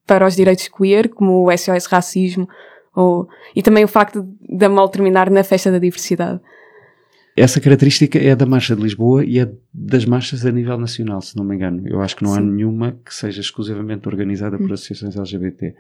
para 0.05 0.27
os 0.27 0.35
direitos 0.35 0.67
queer, 0.67 1.09
como 1.09 1.47
o 1.47 1.57
SOS 1.57 1.85
Racismo, 1.85 2.47
ou, 2.93 3.27
e 3.55 3.61
também 3.61 3.83
o 3.85 3.87
facto 3.87 4.27
da 4.49 4.67
mala 4.67 4.89
terminar 4.89 5.29
na 5.29 5.43
Festa 5.43 5.71
da 5.71 5.79
Diversidade. 5.79 6.41
Essa 7.35 7.59
característica 7.59 8.19
é 8.19 8.35
da 8.35 8.45
Marcha 8.45 8.75
de 8.75 8.81
Lisboa 8.81 9.25
e 9.25 9.39
é 9.39 9.49
das 9.73 10.05
marchas 10.05 10.45
a 10.45 10.51
nível 10.51 10.77
nacional, 10.77 11.19
se 11.21 11.35
não 11.35 11.43
me 11.43 11.55
engano. 11.55 11.87
Eu 11.87 11.99
acho 12.01 12.15
que 12.15 12.23
não 12.23 12.31
Sim. 12.31 12.37
há 12.37 12.41
nenhuma 12.41 12.91
que 13.03 13.13
seja 13.13 13.41
exclusivamente 13.41 14.07
organizada 14.07 14.57
por 14.57 14.69
hum. 14.69 14.73
associações 14.73 15.15
LGBT 15.15 15.73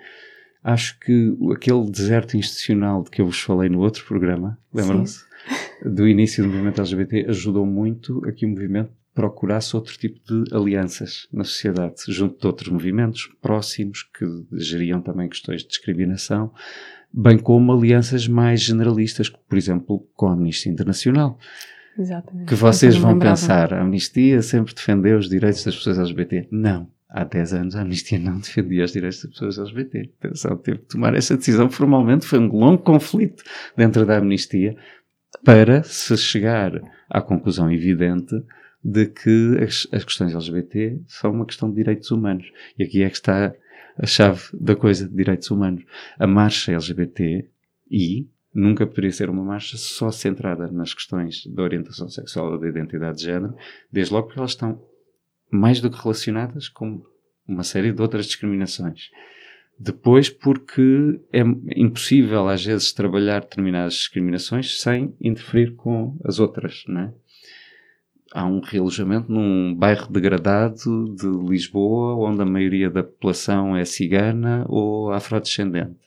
acho 0.63 0.97
que 0.99 1.35
aquele 1.51 1.89
deserto 1.89 2.37
institucional 2.37 3.03
de 3.03 3.11
que 3.11 3.21
eu 3.21 3.25
vos 3.25 3.39
falei 3.39 3.69
no 3.69 3.79
outro 3.79 4.05
programa, 4.05 4.57
lembram-se? 4.73 5.25
Do 5.85 6.07
início 6.07 6.43
do 6.43 6.49
movimento 6.49 6.79
LGBT, 6.79 7.25
ajudou 7.29 7.65
muito 7.65 8.25
a 8.25 8.31
que 8.31 8.45
o 8.45 8.49
movimento 8.49 8.91
procurasse 9.13 9.75
outro 9.75 9.95
tipo 9.97 10.19
de 10.25 10.55
alianças 10.55 11.27
na 11.31 11.43
sociedade, 11.43 11.95
junto 12.07 12.39
de 12.39 12.47
outros 12.47 12.69
movimentos 12.69 13.29
próximos 13.41 14.03
que 14.03 14.25
geriam 14.53 15.01
também 15.01 15.27
questões 15.27 15.61
de 15.61 15.67
discriminação, 15.67 16.51
bem 17.13 17.37
como 17.37 17.73
alianças 17.73 18.27
mais 18.27 18.61
generalistas, 18.61 19.29
por 19.29 19.57
exemplo, 19.57 20.07
com 20.15 20.27
a 20.27 20.33
Amnistia 20.33 20.71
Internacional. 20.71 21.37
Exatamente. 21.99 22.47
Que 22.47 22.55
vocês 22.55 22.95
vão 22.95 23.19
pensar, 23.19 23.73
a 23.73 23.81
Amnistia 23.81 24.41
sempre 24.41 24.73
defendeu 24.73 25.19
os 25.19 25.29
direitos 25.29 25.63
das 25.63 25.75
pessoas 25.75 25.99
LGBT. 25.99 26.47
Não 26.49 26.87
há 27.13 27.23
10 27.23 27.53
anos 27.53 27.75
a 27.75 27.81
Amnistia 27.81 28.17
não 28.17 28.39
defendia 28.39 28.83
os 28.83 28.91
direitos 28.91 29.21
das 29.21 29.31
pessoas 29.31 29.59
LGBT. 29.59 30.09
Atenção, 30.19 30.57
teve 30.57 30.79
que 30.79 30.85
tomar 30.85 31.13
essa 31.13 31.37
decisão 31.37 31.69
formalmente. 31.69 32.25
Foi 32.25 32.39
um 32.39 32.47
longo 32.47 32.81
conflito 32.81 33.43
dentro 33.77 34.03
da 34.05 34.17
Amnistia 34.17 34.75
para 35.45 35.83
se 35.83 36.17
chegar 36.17 36.81
à 37.07 37.21
conclusão 37.21 37.71
evidente 37.71 38.35
de 38.83 39.05
que 39.05 39.57
as, 39.63 39.87
as 39.91 40.03
questões 40.03 40.33
LGBT 40.33 40.99
são 41.07 41.31
uma 41.31 41.45
questão 41.45 41.69
de 41.69 41.75
direitos 41.75 42.09
humanos. 42.09 42.51
E 42.77 42.83
aqui 42.83 43.03
é 43.03 43.09
que 43.09 43.15
está 43.15 43.53
a 43.97 44.05
chave 44.07 44.41
da 44.53 44.75
coisa 44.75 45.07
de 45.07 45.15
direitos 45.15 45.51
humanos. 45.51 45.83
A 46.17 46.25
marcha 46.25 46.71
LGBT 46.71 47.47
e 47.89 48.27
nunca 48.53 48.87
poderia 48.87 49.11
ser 49.11 49.29
uma 49.29 49.43
marcha 49.43 49.77
só 49.77 50.11
centrada 50.11 50.67
nas 50.67 50.93
questões 50.93 51.45
da 51.45 51.61
orientação 51.61 52.09
sexual 52.09 52.51
ou 52.51 52.59
da 52.59 52.67
identidade 52.67 53.17
de 53.17 53.25
género, 53.25 53.55
desde 53.91 54.13
logo 54.13 54.27
porque 54.27 54.39
elas 54.39 54.51
estão 54.51 54.81
mais 55.55 55.79
do 55.79 55.89
que 55.89 56.01
relacionadas 56.01 56.67
com 56.67 57.01
uma 57.47 57.63
série 57.63 57.91
de 57.91 58.01
outras 58.01 58.25
discriminações. 58.25 59.09
Depois, 59.77 60.29
porque 60.29 61.19
é 61.31 61.41
impossível 61.75 62.47
às 62.47 62.63
vezes 62.63 62.93
trabalhar 62.93 63.41
determinadas 63.41 63.93
discriminações 63.95 64.81
sem 64.81 65.13
interferir 65.19 65.75
com 65.75 66.17
as 66.23 66.39
outras, 66.39 66.85
é? 66.89 67.11
Há 68.31 68.47
um 68.47 68.61
realojamento 68.61 69.31
num 69.31 69.75
bairro 69.75 70.11
degradado 70.11 71.13
de 71.15 71.27
Lisboa, 71.47 72.15
onde 72.15 72.41
a 72.41 72.45
maioria 72.45 72.89
da 72.89 73.03
população 73.03 73.77
é 73.77 73.85
cigana 73.85 74.65
ou 74.67 75.11
afrodescendente. 75.11 75.99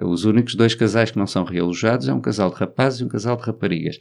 Os 0.00 0.24
únicos 0.24 0.54
dois 0.54 0.74
casais 0.74 1.10
que 1.10 1.18
não 1.18 1.26
são 1.26 1.44
realojados 1.44 2.08
é 2.08 2.14
um 2.14 2.20
casal 2.20 2.50
de 2.50 2.56
rapazes 2.56 3.00
e 3.00 3.04
um 3.04 3.08
casal 3.08 3.36
de 3.36 3.42
raparigas. 3.42 3.98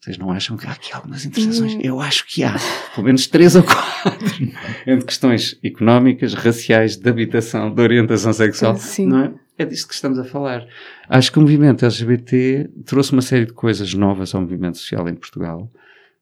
Vocês 0.00 0.16
não 0.16 0.32
acham 0.32 0.56
que 0.56 0.66
há 0.66 0.72
aqui 0.72 0.94
algumas 0.94 1.26
interseções? 1.26 1.74
Hum. 1.74 1.80
Eu 1.82 2.00
acho 2.00 2.26
que 2.26 2.42
há. 2.42 2.56
Pelo 2.94 3.04
menos 3.06 3.26
três 3.26 3.54
ou 3.54 3.62
quatro. 3.62 4.18
entre 4.86 5.04
questões 5.04 5.58
económicas, 5.62 6.32
raciais, 6.32 6.96
de 6.96 7.06
habitação, 7.06 7.72
de 7.72 7.82
orientação 7.82 8.32
sexual. 8.32 8.76
Sim. 8.76 9.08
Não 9.08 9.20
é? 9.20 9.34
É 9.58 9.64
disso 9.66 9.86
que 9.86 9.92
estamos 9.92 10.18
a 10.18 10.24
falar. 10.24 10.66
Acho 11.06 11.30
que 11.30 11.38
o 11.38 11.42
movimento 11.42 11.84
LGBT 11.84 12.70
trouxe 12.86 13.12
uma 13.12 13.20
série 13.20 13.44
de 13.44 13.52
coisas 13.52 13.92
novas 13.92 14.34
ao 14.34 14.40
movimento 14.40 14.78
social 14.78 15.06
em 15.06 15.14
Portugal. 15.14 15.70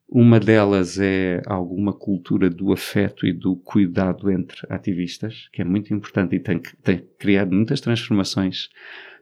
Uma 0.08 0.40
delas 0.40 0.98
é 0.98 1.40
alguma 1.46 1.92
cultura 1.92 2.50
do 2.50 2.72
afeto 2.72 3.26
e 3.26 3.32
do 3.32 3.54
cuidado 3.54 4.28
entre 4.28 4.66
ativistas, 4.68 5.48
que 5.52 5.62
é 5.62 5.64
muito 5.64 5.94
importante 5.94 6.34
e 6.34 6.40
tem, 6.40 6.60
tem 6.82 7.06
criado 7.16 7.54
muitas 7.54 7.80
transformações 7.80 8.70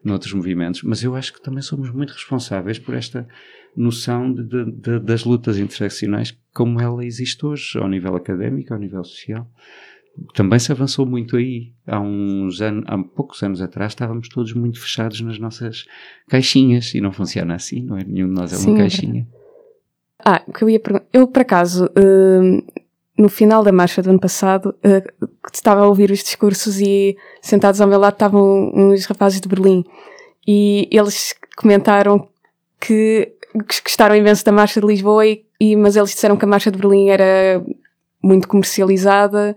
noutros 0.03 0.33
movimentos, 0.33 0.83
mas 0.83 1.03
eu 1.03 1.15
acho 1.17 1.33
que 1.33 1.43
também 1.43 1.61
somos 1.61 1.91
muito 1.91 2.13
responsáveis 2.13 2.79
por 2.79 2.95
esta 2.95 3.27
noção 3.77 4.33
de, 4.33 4.43
de, 4.43 4.65
de, 4.73 4.99
das 5.01 5.25
lutas 5.25 5.59
interseccionais 5.59 6.37
como 6.55 6.81
ela 6.81 7.05
existe 7.05 7.45
hoje, 7.45 7.79
ao 7.79 7.89
nível 7.89 8.17
académico, 8.17 8.73
ao 8.73 8.81
nível 8.81 9.05
social. 9.05 9.47
Também 10.35 10.59
se 10.59 10.73
avançou 10.73 11.05
muito 11.05 11.37
aí. 11.37 11.75
Há 11.87 12.01
uns 12.01 12.63
anos, 12.63 12.85
há 12.87 12.97
poucos 12.97 13.43
anos 13.43 13.61
atrás, 13.61 13.93
estávamos 13.93 14.31
todos 14.31 14.55
muito 14.55 14.81
fechados 14.81 15.21
nas 15.21 15.39
nossas 15.39 15.85
caixinhas 16.29 16.95
e 16.95 17.01
não 17.03 17.13
funciona 17.13 17.55
assim, 17.55 17.83
não 17.83 17.99
é? 17.99 18.05
Nenhum 18.05 18.29
de 18.29 18.35
nós 18.35 18.53
é 18.53 18.57
Sim, 18.57 18.71
uma 18.71 18.79
caixinha. 18.79 19.27
Ah, 20.25 20.43
o 20.47 20.53
que 20.53 20.65
eu 20.65 20.71
ia 20.71 20.81
perguntar. 20.81 21.07
Eu, 21.13 21.27
por 21.27 21.43
acaso, 21.43 21.85
uh, 21.85 22.83
no 23.19 23.29
final 23.29 23.63
da 23.63 23.71
marcha 23.71 24.03
do 24.03 24.09
ano 24.09 24.19
passado, 24.19 24.75
uh, 24.83 25.29
estava 25.53 25.83
a 25.83 25.87
ouvir 25.87 26.11
os 26.11 26.21
discursos 26.21 26.81
e 26.81 27.17
sentados 27.43 27.83
ao 27.83 27.89
meu 27.89 27.99
lado 27.99 28.15
estavam 28.15 28.73
uns 28.75 29.05
rapazes 29.05 29.41
de 29.41 29.49
Berlim 29.49 29.85
e 30.47 30.89
eles 30.91 31.35
comentaram 31.57 32.29
que 32.81 33.37
gostaram 33.83 34.17
imenso 34.17 34.45
da 34.45 34.53
Marcha 34.53 34.81
de 34.81 34.87
Lisboa, 34.87 35.27
e, 35.27 35.45
e, 35.61 35.77
mas 35.77 35.97
eles 35.97 36.11
disseram 36.11 36.37
que 36.37 36.45
a 36.45 36.49
Marcha 36.49 36.71
de 36.71 36.79
Berlim 36.79 37.09
era 37.09 37.63
muito 38.23 38.49
comercializada 38.49 39.57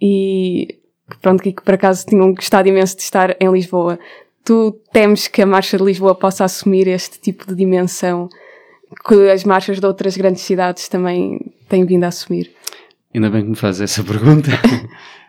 e 0.00 0.78
pronto, 1.20 1.42
que 1.42 1.52
por 1.52 1.74
acaso 1.74 2.06
tinham 2.06 2.34
gostado 2.34 2.68
imenso 2.68 2.96
de 2.96 3.02
estar 3.02 3.36
em 3.40 3.50
Lisboa. 3.50 3.98
Tu 4.44 4.72
temes 4.92 5.28
que 5.28 5.42
a 5.42 5.46
Marcha 5.46 5.76
de 5.76 5.84
Lisboa 5.84 6.14
possa 6.14 6.44
assumir 6.44 6.88
este 6.88 7.18
tipo 7.20 7.46
de 7.46 7.54
dimensão 7.54 8.28
que 9.06 9.30
as 9.30 9.44
marchas 9.44 9.80
de 9.80 9.86
outras 9.86 10.16
grandes 10.16 10.42
cidades 10.42 10.88
também 10.88 11.40
têm 11.68 11.84
vindo 11.84 12.04
a 12.04 12.08
assumir? 12.08 12.54
Ainda 13.14 13.30
bem 13.30 13.44
que 13.44 13.50
me 13.50 13.56
fazes 13.56 13.82
essa 13.82 14.02
pergunta. 14.04 14.50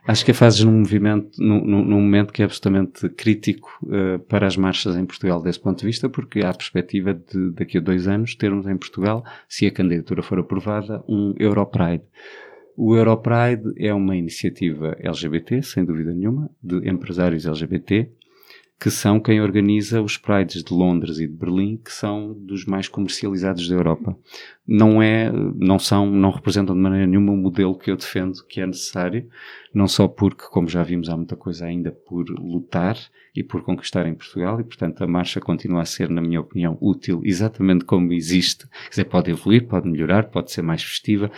Acho 0.08 0.26
que 0.26 0.32
a 0.32 0.34
fazes 0.34 0.64
num 0.64 0.80
movimento, 0.80 1.32
num, 1.40 1.64
num 1.64 2.02
momento 2.02 2.34
que 2.34 2.42
é 2.42 2.46
absolutamente 2.46 3.08
crítico 3.10 3.80
uh, 3.84 4.20
para 4.20 4.46
as 4.48 4.58
marchas 4.58 4.96
em 4.96 5.06
Portugal 5.06 5.42
desse 5.42 5.60
ponto 5.60 5.80
de 5.80 5.86
vista, 5.86 6.10
porque 6.10 6.42
há 6.42 6.50
a 6.50 6.54
perspectiva 6.54 7.14
de 7.14 7.52
daqui 7.52 7.78
a 7.78 7.82
dois 7.82 8.08
anos 8.08 8.36
termos 8.36 8.68
em 8.68 8.78
Portugal, 8.78 9.24
se 9.48 9.66
a 9.66 9.72
candidatura 9.72 10.22
for 10.22 10.40
aprovada, 10.40 11.04
um 11.08 11.34
Europride. 11.40 12.04
O 12.78 12.96
Europride 12.96 13.74
é 13.78 13.94
uma 13.94 14.16
iniciativa 14.16 14.96
LGBT, 15.00 15.62
sem 15.62 15.86
dúvida 15.86 16.12
nenhuma, 16.14 16.52
de 16.62 16.88
empresários 16.90 17.46
LGBT, 17.46 18.10
que 18.80 18.92
são 18.92 19.20
quem 19.20 19.42
organiza 19.42 20.02
os 20.02 20.18
Prides 20.18 20.64
de 20.64 20.74
Londres 20.74 21.18
e 21.18 21.28
de 21.28 21.34
Berlim, 21.34 21.78
que 21.78 21.92
são 21.92 22.34
dos 22.34 22.66
mais 22.66 22.88
comercializados 22.88 23.68
da 23.70 23.76
Europa. 23.76 24.18
Não 24.68 25.02
é, 25.02 25.32
não 25.32 25.80
são, 25.80 26.06
não 26.06 26.30
representam 26.30 26.76
de 26.76 26.82
maneira 26.82 27.08
nenhuma 27.08 27.32
o 27.32 27.38
modelo 27.38 27.78
que 27.78 27.90
eu 27.90 27.96
defendo 27.96 28.46
que 28.48 28.60
é 28.60 28.66
necessário, 28.66 29.28
não 29.74 29.88
só 29.88 30.08
porque, 30.08 30.46
como 30.50 30.68
já 30.68 30.84
vimos, 30.84 31.10
há 31.10 31.16
muita 31.16 31.36
coisa 31.36 31.66
ainda 31.66 31.92
por 31.92 32.28
lutar 32.30 32.98
e 33.36 33.44
por 33.44 33.62
conquistar 33.64 34.08
em 34.08 34.16
Portugal, 34.16 34.60
e 34.60 34.64
portanto 34.64 35.04
a 35.04 35.08
marcha 35.08 35.40
continua 35.40 35.82
a 35.82 35.86
ser, 35.86 36.10
na 36.10 36.22
minha 36.22 36.42
opinião, 36.42 36.78
útil 36.82 37.22
exatamente 37.24 37.86
como 37.86 38.14
existe. 38.14 38.68
Quer 38.68 38.90
dizer, 38.90 39.06
pode 39.06 39.32
evoluir, 39.32 39.68
pode 39.68 39.90
melhorar, 39.90 40.30
pode 40.30 40.52
ser 40.52 40.62
mais 40.62 40.84
festiva, 40.84 41.32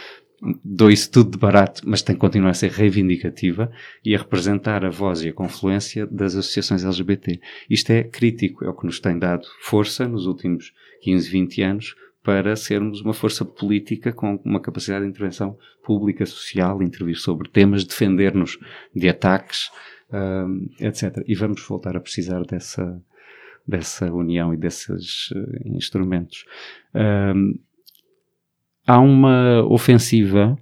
dou 0.64 0.92
isso 0.92 1.12
tudo 1.12 1.32
de 1.32 1.38
barato, 1.38 1.82
mas 1.86 2.02
tem 2.02 2.16
que 2.16 2.22
continuar 2.22 2.52
a 2.52 2.54
ser 2.54 2.72
reivindicativa 2.72 3.72
e 4.04 4.16
a 4.16 4.20
representar 4.20 4.86
a 4.86 4.90
voz 4.90 5.24
e 5.24 5.30
a 5.30 5.34
confluência 5.34 6.06
das 6.06 6.36
associações 6.36 6.84
LGBT. 6.84 7.40
Isto 7.70 7.92
é 7.92 8.04
crítico, 8.04 8.64
é 8.64 8.70
o 8.70 8.74
que 8.74 8.86
nos 8.86 9.00
tem 9.00 9.18
dado 9.18 9.48
força 9.62 10.08
nos 10.08 10.26
últimos 10.26 10.74
15, 11.02 11.30
20 11.30 11.62
anos 11.62 11.96
para 12.24 12.58
sermos 12.58 13.00
uma 13.00 13.14
força 13.14 13.46
política 13.46 14.12
com 14.12 14.36
uma 14.44 14.60
capacidade 14.60 15.06
de 15.06 15.10
intervenção 15.10 15.58
pública, 15.84 16.26
social, 16.26 16.84
intervir 16.84 17.16
sobre 17.16 17.50
temas, 17.50 17.86
defender-nos 17.86 18.60
de 18.94 19.08
ataques, 19.08 19.72
um, 20.12 20.70
etc. 20.80 21.24
E 21.26 21.34
vamos 21.36 21.66
voltar 21.66 21.96
a 21.96 22.02
precisar 22.02 22.42
dessa, 22.42 23.02
dessa 23.66 24.12
união 24.12 24.54
e 24.54 24.58
desses 24.58 25.32
uh, 25.32 25.68
instrumentos. 25.68 26.46
Um, 26.94 27.58
há 28.88 29.00
uma 29.00 29.64
ofensiva 29.66 30.58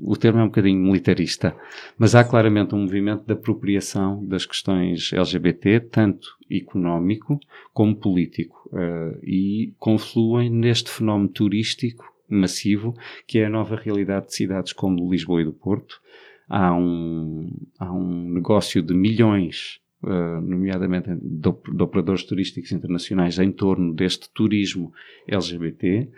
o 0.00 0.16
termo 0.16 0.38
é 0.38 0.42
um 0.42 0.46
bocadinho 0.46 0.80
militarista, 0.80 1.54
mas 1.98 2.14
há 2.14 2.22
claramente 2.22 2.74
um 2.74 2.82
movimento 2.82 3.24
de 3.26 3.32
apropriação 3.32 4.24
das 4.24 4.46
questões 4.46 5.12
LGBT, 5.12 5.80
tanto 5.80 6.36
económico 6.50 7.38
como 7.74 7.96
político, 7.96 8.68
uh, 8.72 9.18
e 9.22 9.74
confluem 9.78 10.50
neste 10.50 10.90
fenómeno 10.90 11.28
turístico 11.28 12.10
massivo 12.28 12.94
que 13.26 13.38
é 13.38 13.46
a 13.46 13.50
nova 13.50 13.74
realidade 13.74 14.26
de 14.26 14.34
cidades 14.34 14.72
como 14.72 15.10
Lisboa 15.10 15.40
e 15.42 15.44
do 15.44 15.52
Porto. 15.52 16.00
Há 16.48 16.74
um, 16.74 17.50
há 17.78 17.92
um 17.92 18.30
negócio 18.30 18.82
de 18.82 18.94
milhões 18.94 19.80
Uh, 20.00 20.40
nomeadamente 20.40 21.10
de, 21.20 21.48
operadores 21.82 22.22
turísticos 22.22 22.70
internacionais 22.70 23.36
em 23.40 23.50
torno 23.50 23.92
deste 23.92 24.30
turismo 24.30 24.92
LGBT. 25.26 26.08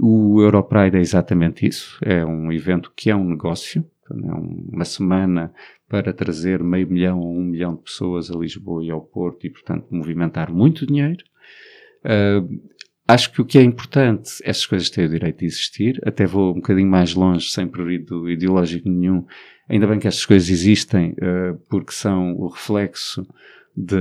O 0.00 0.40
Europride 0.40 0.96
é 0.96 1.00
exatamente 1.00 1.66
isso. 1.66 1.98
É 2.02 2.24
um 2.24 2.52
evento 2.52 2.92
que 2.94 3.10
é 3.10 3.16
um 3.16 3.28
negócio. 3.28 3.84
É 4.10 4.14
uma 4.14 4.84
semana 4.84 5.52
para 5.88 6.12
trazer 6.12 6.62
meio 6.62 6.88
milhão 6.88 7.20
ou 7.20 7.36
um 7.36 7.44
milhão 7.44 7.74
de 7.74 7.82
pessoas 7.82 8.30
a 8.30 8.38
Lisboa 8.38 8.84
e 8.84 8.90
ao 8.90 9.00
Porto 9.00 9.46
e, 9.46 9.50
portanto, 9.50 9.86
movimentar 9.90 10.52
muito 10.52 10.86
dinheiro. 10.86 11.24
Uh, 12.04 12.60
acho 13.06 13.32
que 13.32 13.40
o 13.40 13.44
que 13.44 13.58
é 13.58 13.62
importante, 13.62 14.30
estas 14.44 14.66
coisas 14.66 14.88
têm 14.88 15.06
o 15.06 15.08
direito 15.08 15.40
de 15.40 15.46
existir. 15.46 16.00
Até 16.06 16.26
vou 16.26 16.52
um 16.52 16.56
bocadinho 16.56 16.88
mais 16.88 17.14
longe, 17.14 17.50
sem 17.50 17.66
prurido 17.66 18.30
ideológico 18.30 18.88
nenhum, 18.88 19.26
Ainda 19.68 19.86
bem 19.86 19.98
que 19.98 20.08
estas 20.08 20.24
coisas 20.24 20.48
existem, 20.48 21.10
uh, 21.10 21.58
porque 21.68 21.92
são 21.92 22.34
o 22.36 22.48
reflexo 22.48 23.26
de, 23.76 23.96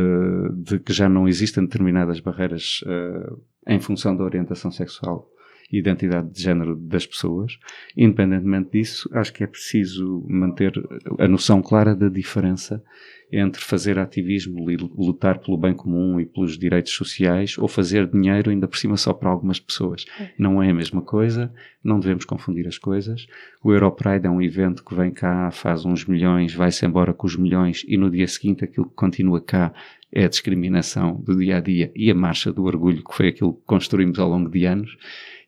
de, 0.54 0.80
que 0.80 0.94
já 0.94 1.10
não 1.10 1.28
existem 1.28 1.66
determinadas 1.66 2.22
barreiras 2.22 2.80
uh, 2.84 3.40
em 3.68 3.80
função 3.80 4.16
da 4.16 4.24
orientação 4.24 4.72
sexual 4.72 5.30
identidade 5.72 6.32
de 6.32 6.42
género 6.42 6.76
das 6.76 7.06
pessoas. 7.06 7.58
Independentemente 7.96 8.72
disso, 8.72 9.10
acho 9.14 9.34
que 9.34 9.44
é 9.44 9.48
preciso 9.48 10.26
manter 10.28 10.74
a 11.20 11.28
noção 11.28 11.62
clara 11.62 11.96
da 11.96 12.10
diferença 12.10 12.84
entre 13.32 13.62
fazer 13.62 14.00
ativismo 14.00 14.72
e 14.72 14.78
lutar 14.78 15.40
pelo 15.40 15.58
bem 15.58 15.74
comum 15.74 16.20
e 16.20 16.26
pelos 16.26 16.58
direitos 16.58 16.94
sociais 16.94 17.58
ou 17.58 17.68
fazer 17.68 18.08
dinheiro 18.08 18.50
ainda 18.50 18.68
por 18.68 18.78
cima 18.78 18.96
só 18.96 19.12
para 19.14 19.30
algumas 19.30 19.60
pessoas. 19.60 20.06
É. 20.20 20.32
Não 20.38 20.64
é 20.64 20.70
a 20.70 20.74
mesma 20.74 21.02
coisa, 21.02 21.52
não 21.84 22.00
devemos 22.00 22.24
confundir 22.24 22.68
as 22.68 22.78
coisas. 22.78 23.28
O 23.62 23.74
Europride 23.74 24.28
é 24.28 24.30
um 24.30 24.42
evento 24.42 24.84
que 24.84 24.96
vem 24.96 25.12
cá, 25.12 25.52
faz 25.52 25.86
uns 25.86 26.06
milhões, 26.06 26.54
vai-se 26.54 26.86
embora 26.86 27.14
com 27.14 27.28
os 27.28 27.36
milhões 27.36 27.84
e 27.88 27.98
no 27.98 28.10
dia 28.10 28.28
seguinte 28.28 28.64
aquilo 28.64 28.88
que 28.88 28.96
continua 28.96 29.42
cá 29.42 29.74
é 30.12 30.24
a 30.24 30.30
discriminação 30.30 31.20
do 31.22 31.38
dia 31.38 31.58
a 31.58 31.60
dia 31.60 31.92
e 31.94 32.10
a 32.10 32.16
marcha 32.16 32.52
do 32.52 32.64
orgulho, 32.64 33.04
que 33.04 33.14
foi 33.14 33.28
aquilo 33.28 33.54
que 33.54 33.66
construímos 33.66 34.20
ao 34.20 34.30
longo 34.30 34.50
de 34.50 34.66
anos 34.66 34.98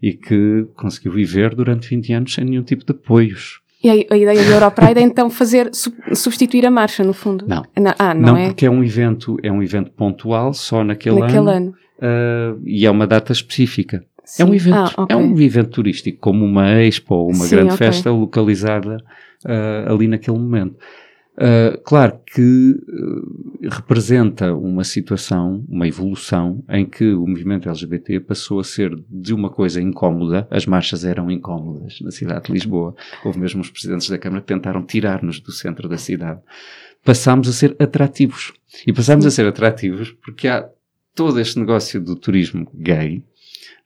e 0.02 0.14
que 0.14 0.68
conseguiu 0.76 1.14
viver 1.14 1.56
durante 1.56 1.90
20 1.90 2.14
anos 2.14 2.34
sem 2.34 2.44
nenhum 2.44 2.64
tipo 2.64 2.86
de 2.86 2.92
apoios. 2.92 3.62
E 3.82 3.90
a, 3.90 3.94
a 3.94 4.18
ideia 4.18 4.44
do 4.44 4.52
Europride 4.52 5.00
é 5.00 5.04
então 5.04 5.30
fazer, 5.30 5.70
substituir 6.14 6.66
a 6.66 6.72
marcha, 6.72 7.04
no 7.04 7.14
fundo? 7.14 7.46
Não. 7.48 7.64
ah, 7.98 8.14
não, 8.14 8.34
não 8.34 8.38
é? 8.38 8.48
porque 8.48 8.66
é 8.66 8.70
um 8.70 8.84
evento, 8.84 9.38
é 9.42 9.52
um 9.52 9.64
evento 9.64 9.92
pontual, 9.92 10.54
só 10.54 10.84
naquele, 10.84 11.20
naquele 11.20 11.38
ano. 11.38 11.50
ano. 11.50 11.74
Uh, 11.98 12.62
e 12.66 12.86
é 12.86 12.92
uma 12.92 13.08
data 13.08 13.32
específica. 13.32 14.04
Sim. 14.26 14.44
É 14.44 14.46
um 14.46 14.54
evento, 14.54 14.76
ah, 14.76 15.04
okay. 15.04 15.16
é 15.16 15.18
um 15.18 15.40
evento 15.40 15.70
turístico, 15.70 16.20
como 16.20 16.46
uma 16.46 16.70
expo 16.84 17.16
ou 17.16 17.28
uma 17.30 17.46
Sim, 17.46 17.56
grande 17.56 17.74
okay. 17.74 17.88
festa 17.88 18.12
localizada 18.12 18.98
uh, 19.46 19.94
ali 19.94 20.08
naquele 20.08 20.38
momento. 20.38 20.76
Uh, 21.40 21.80
claro 21.84 22.20
que 22.26 22.72
uh, 22.72 23.70
representa 23.70 24.54
uma 24.54 24.84
situação, 24.84 25.64
uma 25.70 25.88
evolução, 25.88 26.62
em 26.68 26.86
que 26.86 27.14
o 27.14 27.26
movimento 27.26 27.70
LGBT 27.70 28.20
passou 28.20 28.60
a 28.60 28.64
ser 28.66 28.94
de 29.10 29.34
uma 29.34 29.50
coisa 29.50 29.82
incómoda, 29.82 30.46
as 30.52 30.66
marchas 30.66 31.06
eram 31.06 31.32
incómodas 31.32 32.02
na 32.02 32.12
cidade 32.12 32.48
de 32.48 32.52
Lisboa, 32.52 32.94
houve 33.24 33.40
mesmo 33.40 33.62
os 33.62 33.70
presidentes 33.70 34.10
da 34.10 34.18
Câmara 34.18 34.42
que 34.42 34.48
tentaram 34.54 34.84
tirar-nos 34.84 35.40
do 35.40 35.54
centro 35.54 35.88
da 35.88 35.98
cidade. 35.98 36.42
Passámos 37.06 37.48
a 37.48 37.54
ser 37.54 37.74
atrativos. 37.80 38.52
E 38.86 38.92
passámos 38.92 39.26
a 39.26 39.32
ser 39.32 39.46
atrativos 39.46 40.12
porque 40.12 40.46
há 40.46 40.70
todo 41.16 41.40
este 41.40 41.58
negócio 41.58 42.02
do 42.02 42.18
turismo 42.18 42.70
gay, 42.74 43.24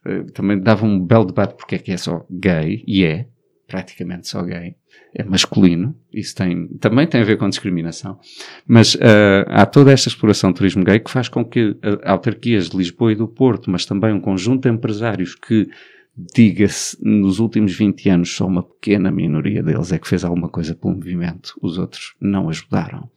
uh, 0.03 0.31
também 0.31 0.59
dava 0.59 0.87
um 0.87 0.99
belo 0.99 1.25
debate 1.25 1.53
porque 1.53 1.75
é 1.75 1.77
que 1.77 1.91
é 1.91 1.97
só 1.97 2.25
gay, 2.31 2.83
e 2.87 3.05
é, 3.05 3.27
praticamente 3.67 4.27
só 4.27 4.41
gay, 4.41 4.75
é 5.15 5.23
masculino, 5.23 5.95
isso 6.11 6.35
tem, 6.35 6.67
também 6.79 7.05
tem 7.05 7.21
a 7.21 7.23
ver 7.23 7.37
com 7.37 7.47
discriminação, 7.47 8.19
mas 8.65 8.95
uh, 8.95 9.45
há 9.47 9.65
toda 9.65 9.91
esta 9.91 10.09
exploração 10.09 10.51
do 10.51 10.55
turismo 10.55 10.83
gay 10.83 10.99
que 10.99 11.11
faz 11.11 11.29
com 11.29 11.45
que 11.45 11.77
autarquias 12.03 12.69
de 12.69 12.77
Lisboa 12.77 13.11
e 13.11 13.15
do 13.15 13.27
Porto, 13.27 13.69
mas 13.69 13.85
também 13.85 14.11
um 14.11 14.19
conjunto 14.19 14.63
de 14.63 14.69
empresários 14.69 15.35
que, 15.35 15.69
diga-se, 16.33 16.97
nos 16.99 17.39
últimos 17.39 17.75
20 17.75 18.09
anos 18.09 18.35
só 18.35 18.47
uma 18.47 18.63
pequena 18.63 19.11
minoria 19.11 19.61
deles 19.61 19.91
é 19.91 19.99
que 19.99 20.07
fez 20.07 20.23
alguma 20.23 20.49
coisa 20.49 20.73
pelo 20.73 20.95
movimento, 20.95 21.53
os 21.61 21.77
outros 21.77 22.15
não 22.19 22.49
ajudaram 22.49 23.07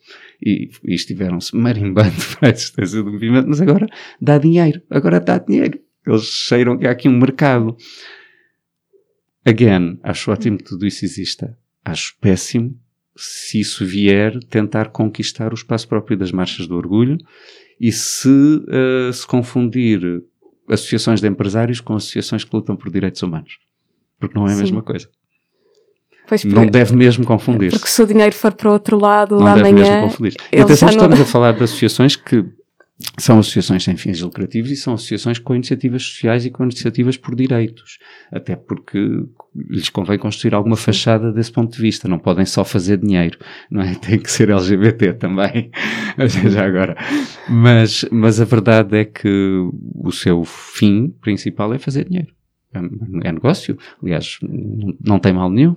e, 0.44 0.68
e 0.84 0.94
estiveram-se 0.94 1.56
marimbando 1.56 2.12
para 2.38 2.50
a 2.50 2.52
existência 2.52 3.02
do 3.02 3.10
movimento, 3.10 3.48
mas 3.48 3.62
agora 3.62 3.86
dá 4.20 4.36
dinheiro, 4.36 4.82
agora 4.90 5.18
dá 5.18 5.38
dinheiro. 5.38 5.80
Eles 6.06 6.24
cheiram 6.24 6.78
que 6.78 6.86
há 6.86 6.92
aqui 6.92 7.08
um 7.08 7.18
mercado. 7.18 7.76
Again, 9.44 9.98
acho 10.02 10.30
ótimo 10.30 10.58
que 10.58 10.64
tudo 10.64 10.86
isso 10.86 11.04
exista 11.04 11.56
acho 11.86 12.16
péssimo 12.20 12.76
se 13.16 13.60
isso 13.60 13.86
vier 13.86 14.38
tentar 14.50 14.88
conquistar 14.88 15.52
o 15.52 15.54
espaço 15.54 15.88
próprio 15.88 16.18
das 16.18 16.32
marchas 16.32 16.66
do 16.66 16.76
orgulho 16.76 17.16
e 17.80 17.90
se 17.90 18.28
uh, 18.28 19.12
se 19.12 19.26
confundir 19.26 20.22
associações 20.68 21.20
de 21.20 21.28
empresários 21.28 21.80
com 21.80 21.94
associações 21.94 22.44
que 22.44 22.54
lutam 22.54 22.76
por 22.76 22.90
direitos 22.90 23.22
humanos. 23.22 23.58
Porque 24.18 24.38
não 24.38 24.46
é 24.46 24.52
a 24.52 24.56
Sim. 24.56 24.62
mesma 24.62 24.82
coisa. 24.82 25.08
Pois, 26.28 26.44
não 26.44 26.66
deve 26.66 26.94
mesmo 26.96 27.24
confundir. 27.24 27.70
Porque 27.70 27.88
se 27.88 28.02
o 28.02 28.06
dinheiro 28.06 28.34
for 28.34 28.52
para 28.52 28.68
o 28.68 28.72
outro 28.72 28.98
lado, 28.98 29.38
não 29.38 29.46
amanhã. 29.46 29.62
Deve 29.62 29.72
mesmo 29.74 30.00
confundir. 30.02 30.34
E 30.52 30.60
atenção, 30.60 30.88
estamos 30.88 31.20
a 31.20 31.24
falar 31.24 31.52
de 31.52 31.62
associações 31.62 32.16
que 32.16 32.44
são 33.18 33.38
associações 33.38 33.84
sem 33.84 33.96
fins 33.96 34.22
lucrativos 34.22 34.70
e 34.70 34.76
são 34.76 34.94
associações 34.94 35.38
com 35.38 35.54
iniciativas 35.54 36.02
sociais 36.02 36.46
e 36.46 36.50
com 36.50 36.64
iniciativas 36.64 37.16
por 37.16 37.34
direitos. 37.34 37.98
Até 38.32 38.56
porque 38.56 38.98
lhes 39.54 39.90
convém 39.90 40.18
construir 40.18 40.54
alguma 40.54 40.76
fachada 40.76 41.30
desse 41.30 41.52
ponto 41.52 41.74
de 41.74 41.82
vista. 41.82 42.08
Não 42.08 42.18
podem 42.18 42.46
só 42.46 42.64
fazer 42.64 42.98
dinheiro, 42.98 43.38
não 43.70 43.82
é? 43.82 43.94
Tem 44.00 44.18
que 44.18 44.30
ser 44.30 44.48
LGBT 44.48 45.12
também, 45.14 45.70
já 46.50 46.64
agora. 46.64 46.96
Mas, 47.48 48.06
mas 48.10 48.40
a 48.40 48.44
verdade 48.44 48.96
é 48.96 49.04
que 49.04 49.28
o 49.94 50.10
seu 50.10 50.42
fim 50.44 51.08
principal 51.20 51.74
é 51.74 51.78
fazer 51.78 52.08
dinheiro. 52.08 52.32
É, 52.72 52.78
é 53.28 53.32
negócio. 53.32 53.76
Aliás, 54.02 54.38
não 55.04 55.18
tem 55.18 55.34
mal 55.34 55.50
nenhum. 55.50 55.76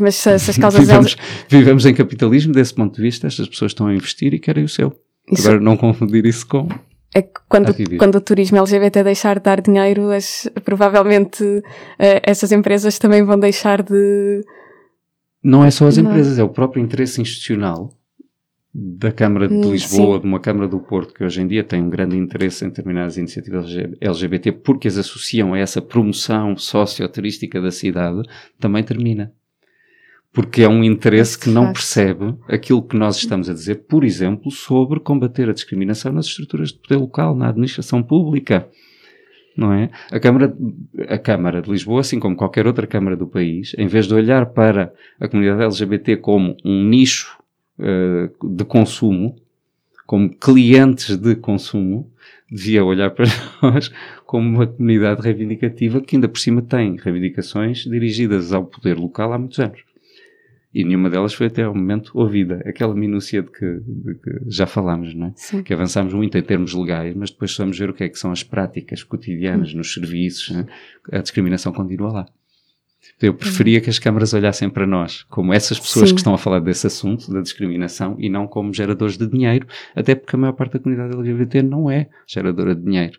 Mas 0.00 0.14
se, 0.16 0.38
se 0.38 0.50
as 0.50 0.58
causas... 0.58 0.78
vivemos, 0.86 1.16
vivemos 1.48 1.86
em 1.86 1.94
capitalismo, 1.94 2.52
desse 2.52 2.74
ponto 2.74 2.94
de 2.94 3.02
vista, 3.02 3.26
estas 3.26 3.48
pessoas 3.48 3.70
estão 3.70 3.88
a 3.88 3.94
investir 3.94 4.32
e 4.32 4.38
querem 4.38 4.64
o 4.64 4.68
seu. 4.68 4.96
Isso... 5.30 5.48
Agora, 5.48 5.62
não 5.62 5.76
confundir 5.76 6.24
isso 6.26 6.46
com. 6.46 6.68
É 7.14 7.22
que 7.22 7.40
quando, 7.48 7.74
quando 7.98 8.16
o 8.16 8.20
turismo 8.20 8.58
LGBT 8.58 9.02
deixar 9.02 9.38
de 9.38 9.44
dar 9.44 9.60
dinheiro, 9.60 10.10
as, 10.10 10.48
provavelmente 10.64 11.42
uh, 11.42 11.62
essas 12.22 12.52
empresas 12.52 12.98
também 12.98 13.22
vão 13.24 13.38
deixar 13.38 13.82
de. 13.82 14.44
Não 15.42 15.64
é 15.64 15.70
só 15.70 15.86
as 15.86 15.96
não. 15.96 16.10
empresas, 16.10 16.38
é 16.38 16.42
o 16.42 16.48
próprio 16.48 16.82
interesse 16.82 17.20
institucional 17.20 17.96
da 18.78 19.10
Câmara 19.10 19.48
de 19.48 19.54
hum, 19.54 19.70
Lisboa, 19.70 20.16
Sim. 20.16 20.20
de 20.20 20.26
uma 20.26 20.38
Câmara 20.38 20.68
do 20.68 20.78
Porto, 20.78 21.14
que 21.14 21.24
hoje 21.24 21.40
em 21.40 21.46
dia 21.46 21.64
tem 21.64 21.82
um 21.82 21.88
grande 21.88 22.14
interesse 22.16 22.62
em 22.62 22.68
determinadas 22.68 23.16
iniciativas 23.16 23.66
LGBT, 23.98 24.52
porque 24.52 24.86
as 24.86 24.98
associam 24.98 25.54
a 25.54 25.58
essa 25.58 25.80
promoção 25.80 26.54
socioturística 26.58 27.58
da 27.58 27.70
cidade, 27.70 28.22
também 28.60 28.84
termina 28.84 29.32
porque 30.36 30.64
é 30.64 30.68
um 30.68 30.84
interesse 30.84 31.38
que 31.38 31.48
não 31.48 31.72
percebe 31.72 32.34
aquilo 32.46 32.82
que 32.82 32.94
nós 32.94 33.16
estamos 33.16 33.48
a 33.48 33.54
dizer, 33.54 33.86
por 33.88 34.04
exemplo, 34.04 34.50
sobre 34.50 35.00
combater 35.00 35.48
a 35.48 35.52
discriminação 35.54 36.12
nas 36.12 36.26
estruturas 36.26 36.72
de 36.72 36.78
poder 36.78 36.96
local, 36.96 37.34
na 37.34 37.48
administração 37.48 38.02
pública. 38.02 38.68
Não 39.56 39.72
é? 39.72 39.88
A 40.12 40.20
Câmara, 40.20 40.54
a 41.08 41.16
Câmara 41.16 41.62
de 41.62 41.70
Lisboa, 41.70 42.02
assim 42.02 42.20
como 42.20 42.36
qualquer 42.36 42.66
outra 42.66 42.86
Câmara 42.86 43.16
do 43.16 43.26
país, 43.26 43.74
em 43.78 43.86
vez 43.86 44.06
de 44.06 44.12
olhar 44.12 44.44
para 44.44 44.92
a 45.18 45.26
comunidade 45.26 45.62
LGBT 45.62 46.18
como 46.18 46.54
um 46.62 46.84
nicho 46.84 47.38
uh, 47.78 48.54
de 48.54 48.64
consumo, 48.66 49.36
como 50.06 50.28
clientes 50.28 51.16
de 51.16 51.34
consumo, 51.34 52.12
devia 52.52 52.84
olhar 52.84 53.08
para 53.08 53.24
nós 53.62 53.90
como 54.26 54.46
uma 54.46 54.66
comunidade 54.66 55.22
reivindicativa 55.22 56.02
que 56.02 56.14
ainda 56.14 56.28
por 56.28 56.38
cima 56.38 56.60
tem 56.60 56.96
reivindicações 56.96 57.84
dirigidas 57.84 58.52
ao 58.52 58.66
poder 58.66 58.98
local 58.98 59.32
há 59.32 59.38
muitos 59.38 59.58
anos 59.58 59.85
e 60.76 60.84
nenhuma 60.84 61.08
delas 61.08 61.32
foi 61.32 61.46
até 61.46 61.62
ao 61.62 61.74
momento 61.74 62.10
ouvida. 62.12 62.62
Aquela 62.66 62.94
minúcia 62.94 63.40
de 63.40 63.50
que, 63.50 63.80
de 63.80 64.14
que 64.16 64.30
já 64.46 64.66
falámos, 64.66 65.14
não 65.14 65.28
é? 65.28 65.32
Sim. 65.34 65.62
Que 65.62 65.72
avançámos 65.72 66.12
muito 66.12 66.36
em 66.36 66.42
termos 66.42 66.74
legais, 66.74 67.16
mas 67.16 67.30
depois 67.30 67.56
vamos 67.56 67.78
ver 67.78 67.88
o 67.88 67.94
que 67.94 68.04
é 68.04 68.10
que 68.10 68.18
são 68.18 68.30
as 68.30 68.42
práticas 68.42 69.02
cotidianas 69.02 69.72
hum. 69.72 69.78
nos 69.78 69.94
serviços. 69.94 70.54
É? 70.54 71.16
A 71.16 71.22
discriminação 71.22 71.72
continua 71.72 72.12
lá. 72.12 72.26
Eu 73.22 73.32
preferia 73.32 73.80
que 73.80 73.88
as 73.88 73.98
câmaras 73.98 74.34
olhassem 74.34 74.68
para 74.68 74.86
nós 74.86 75.22
como 75.30 75.54
essas 75.54 75.80
pessoas 75.80 76.10
Sim. 76.10 76.14
que 76.14 76.20
estão 76.20 76.34
a 76.34 76.38
falar 76.38 76.60
desse 76.60 76.86
assunto, 76.86 77.32
da 77.32 77.40
discriminação, 77.40 78.14
e 78.18 78.28
não 78.28 78.46
como 78.46 78.74
geradores 78.74 79.16
de 79.16 79.26
dinheiro, 79.26 79.66
até 79.94 80.14
porque 80.14 80.36
a 80.36 80.38
maior 80.38 80.52
parte 80.52 80.74
da 80.74 80.78
comunidade 80.78 81.16
LGBT 81.16 81.62
não 81.62 81.90
é 81.90 82.10
geradora 82.26 82.74
de 82.74 82.82
dinheiro. 82.82 83.18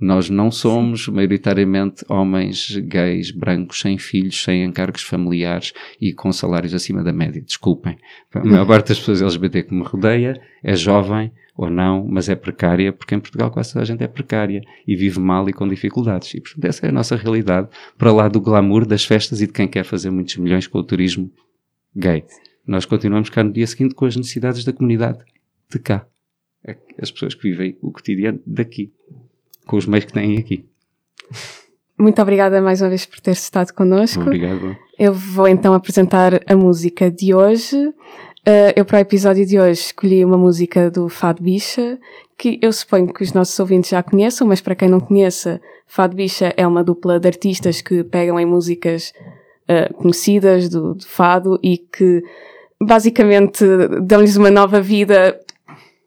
Nós 0.00 0.28
não 0.28 0.50
somos 0.50 1.08
maioritariamente 1.08 2.04
homens 2.08 2.76
gays, 2.76 3.30
brancos, 3.30 3.80
sem 3.80 3.96
filhos, 3.96 4.42
sem 4.42 4.64
encargos 4.64 5.02
familiares 5.02 5.72
e 6.00 6.12
com 6.12 6.32
salários 6.32 6.74
acima 6.74 7.02
da 7.02 7.12
média. 7.12 7.40
Desculpem. 7.40 7.96
A 8.32 8.44
maior 8.44 8.66
parte 8.66 8.88
das 8.88 8.98
pessoas 8.98 9.22
LGBT 9.22 9.62
que 9.64 9.74
me 9.74 9.82
rodeia 9.82 10.40
é 10.62 10.74
jovem 10.74 11.32
ou 11.56 11.70
não, 11.70 12.04
mas 12.08 12.28
é 12.28 12.34
precária, 12.34 12.92
porque 12.92 13.14
em 13.14 13.20
Portugal 13.20 13.50
quase 13.50 13.72
toda 13.72 13.82
a 13.84 13.86
gente 13.86 14.02
é 14.02 14.08
precária 14.08 14.60
e 14.86 14.96
vive 14.96 15.20
mal 15.20 15.48
e 15.48 15.52
com 15.52 15.68
dificuldades. 15.68 16.34
E 16.34 16.40
portanto 16.40 16.64
essa 16.64 16.86
é 16.86 16.88
a 16.88 16.92
nossa 16.92 17.14
realidade, 17.14 17.68
para 17.96 18.12
lá 18.12 18.28
do 18.28 18.40
glamour 18.40 18.84
das 18.84 19.04
festas 19.04 19.40
e 19.40 19.46
de 19.46 19.52
quem 19.52 19.68
quer 19.68 19.84
fazer 19.84 20.10
muitos 20.10 20.36
milhões 20.36 20.66
com 20.66 20.78
o 20.78 20.82
turismo 20.82 21.30
gay. 21.94 22.24
Nós 22.66 22.84
continuamos 22.84 23.30
cá 23.30 23.44
no 23.44 23.52
dia 23.52 23.66
seguinte 23.66 23.94
com 23.94 24.04
as 24.04 24.16
necessidades 24.16 24.64
da 24.64 24.72
comunidade 24.72 25.18
de 25.70 25.78
cá. 25.78 26.06
É 26.66 26.76
as 27.00 27.10
pessoas 27.10 27.34
que 27.34 27.42
vivem 27.42 27.76
o 27.80 27.92
cotidiano 27.92 28.40
daqui 28.44 28.92
com 29.66 29.76
os 29.76 29.86
meios 29.86 30.04
que 30.04 30.12
têm 30.12 30.38
aqui. 30.38 30.64
Muito 31.98 32.20
obrigada 32.20 32.60
mais 32.60 32.80
uma 32.80 32.88
vez 32.88 33.06
por 33.06 33.20
ter 33.20 33.32
estado 33.32 33.72
connosco. 33.72 34.22
Obrigado. 34.22 34.76
Eu 34.98 35.12
vou 35.12 35.46
então 35.46 35.74
apresentar 35.74 36.40
a 36.46 36.56
música 36.56 37.10
de 37.10 37.34
hoje. 37.34 37.76
Uh, 38.46 38.74
eu 38.76 38.84
para 38.84 38.98
o 38.98 39.00
episódio 39.00 39.46
de 39.46 39.58
hoje 39.58 39.80
escolhi 39.80 40.24
uma 40.24 40.36
música 40.36 40.90
do 40.90 41.08
Fado 41.08 41.42
Bicha, 41.42 41.98
que 42.36 42.58
eu 42.60 42.72
suponho 42.72 43.12
que 43.12 43.22
os 43.22 43.32
nossos 43.32 43.58
ouvintes 43.58 43.90
já 43.90 44.02
conheçam, 44.02 44.46
mas 44.46 44.60
para 44.60 44.74
quem 44.74 44.88
não 44.88 45.00
conheça, 45.00 45.60
Fado 45.86 46.14
Bicha 46.14 46.52
é 46.56 46.66
uma 46.66 46.84
dupla 46.84 47.18
de 47.18 47.26
artistas 47.26 47.80
que 47.80 48.04
pegam 48.04 48.38
em 48.38 48.44
músicas 48.44 49.14
uh, 49.68 49.94
conhecidas 49.94 50.68
do, 50.68 50.94
do 50.94 51.06
Fado 51.06 51.58
e 51.62 51.78
que 51.78 52.22
basicamente 52.82 53.64
dão-lhes 54.02 54.36
uma 54.36 54.50
nova 54.50 54.80
vida 54.80 55.40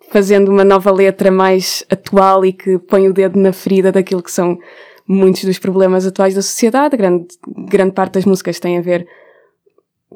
fazendo 0.09 0.49
uma 0.49 0.63
nova 0.63 0.91
letra 0.91 1.31
mais 1.31 1.83
atual 1.89 2.45
e 2.45 2.53
que 2.53 2.77
põe 2.79 3.07
o 3.07 3.13
dedo 3.13 3.39
na 3.39 3.51
ferida 3.51 3.91
daquilo 3.91 4.23
que 4.23 4.31
são 4.31 4.57
muitos 5.07 5.43
dos 5.43 5.59
problemas 5.59 6.05
atuais 6.05 6.35
da 6.35 6.41
sociedade. 6.41 6.97
Grande, 6.97 7.27
grande 7.69 7.93
parte 7.93 8.13
das 8.13 8.25
músicas 8.25 8.59
tem 8.59 8.77
a 8.77 8.81
ver 8.81 9.07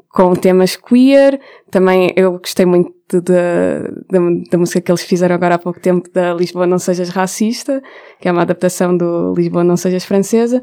com 0.08 0.34
temas 0.34 0.76
queer. 0.76 1.40
Também 1.70 2.12
eu 2.16 2.38
gostei 2.38 2.66
muito 2.66 2.92
da, 3.20 4.20
da, 4.50 4.58
música 4.58 4.80
que 4.80 4.90
eles 4.90 5.02
fizeram 5.02 5.34
agora 5.34 5.56
há 5.56 5.58
pouco 5.58 5.80
tempo, 5.80 6.08
da 6.12 6.32
Lisboa 6.34 6.66
Não 6.66 6.78
Sejas 6.78 7.08
Racista, 7.08 7.82
que 8.20 8.28
é 8.28 8.32
uma 8.32 8.42
adaptação 8.42 8.96
do 8.96 9.34
Lisboa 9.34 9.64
Não 9.64 9.76
Sejas 9.76 10.04
Francesa. 10.04 10.62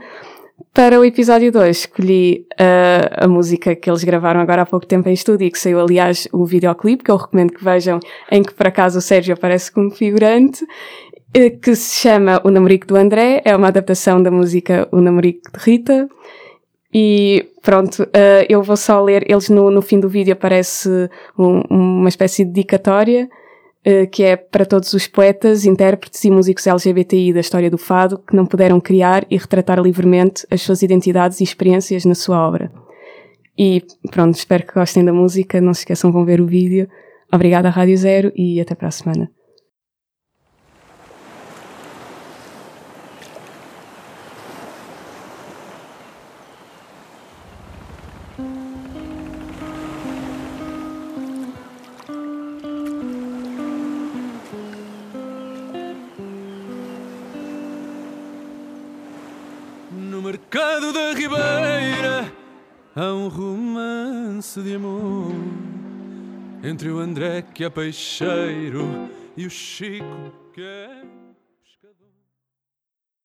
Para 0.74 1.00
o 1.00 1.06
episódio 1.06 1.52
2 1.52 1.78
escolhi 1.78 2.46
uh, 2.54 3.26
a 3.26 3.28
música 3.28 3.76
que 3.76 3.90
eles 3.90 4.04
gravaram 4.04 4.40
agora 4.40 4.62
há 4.62 4.66
pouco 4.66 4.86
tempo 4.86 5.10
em 5.10 5.14
estúdio 5.14 5.48
e 5.48 5.52
que 5.52 5.60
saiu 5.60 5.80
aliás 5.80 6.28
o 6.32 6.46
videoclipe, 6.46 7.04
que 7.04 7.12
eu 7.12 7.18
recomendo 7.18 7.54
que 7.54 7.64
vejam, 7.64 8.00
em 8.32 8.44
que 8.44 8.54
por 8.54 8.68
acaso 8.68 9.00
o 9.00 9.02
Sérgio 9.02 9.34
aparece 9.34 9.72
como 9.72 9.92
figurante, 9.92 10.64
uh, 10.64 11.60
que 11.62 11.76
se 11.76 12.00
chama 12.02 12.42
O 12.44 12.50
Namorico 12.50 12.88
do 12.88 12.96
André, 12.96 13.42
é 13.46 13.56
uma 13.56 13.68
adaptação 13.68 14.22
da 14.22 14.32
música 14.32 14.88
O 14.92 15.02
Namorico 15.02 15.52
de 15.52 15.60
Rita. 15.60 16.10
E 16.92 17.46
pronto, 17.62 18.04
uh, 18.04 18.46
eu 18.48 18.64
vou 18.64 18.78
só 18.78 19.02
ler, 19.02 19.30
eles 19.30 19.50
no, 19.50 19.70
no 19.70 19.82
fim 19.82 20.00
do 20.00 20.10
vídeo 20.10 20.34
aparece 20.34 20.90
um, 21.38 21.62
uma 21.70 22.10
espécie 22.10 22.44
de 22.44 22.52
dedicatória 22.52 23.30
que 24.12 24.24
é 24.24 24.36
para 24.36 24.66
todos 24.66 24.94
os 24.94 25.08
poetas, 25.08 25.66
intérpretes 25.66 26.24
e 26.24 26.30
músicos 26.30 26.68
LGBTI 26.68 27.34
da 27.34 27.40
história 27.40 27.72
do 27.72 27.78
fado 27.78 28.20
que 28.20 28.36
não 28.36 28.46
puderam 28.46 28.80
criar 28.80 29.26
e 29.30 29.38
retratar 29.38 29.80
livremente 29.80 30.46
as 30.52 30.62
suas 30.62 30.82
identidades 30.82 31.40
e 31.40 31.44
experiências 31.44 32.06
na 32.06 32.16
sua 32.16 32.46
obra. 32.46 32.72
E 33.58 33.84
pronto, 34.12 34.36
espero 34.36 34.66
que 34.66 34.74
gostem 34.74 35.04
da 35.04 35.14
música, 35.14 35.60
não 35.60 35.74
se 35.74 35.82
esqueçam, 35.82 36.12
vão 36.12 36.24
ver 36.24 36.40
o 36.40 36.46
vídeo. 36.46 36.88
Obrigada, 37.32 37.70
Rádio 37.70 37.98
Zero, 37.98 38.32
e 38.36 38.60
até 38.60 38.74
para 38.74 38.88
a 38.88 38.92
semana. 38.92 39.30
Há 63.00 63.14
um 63.14 63.30
romance 63.30 64.62
de 64.62 64.76
amor 64.76 65.32
entre 66.62 66.90
o 66.90 67.00
André 67.00 67.42
que 67.42 67.64
é 67.64 67.70
peixeiro 67.70 69.10
e 69.38 69.46
o 69.46 69.50
Chico 69.50 70.34
que 70.54 70.62
é 70.62 71.04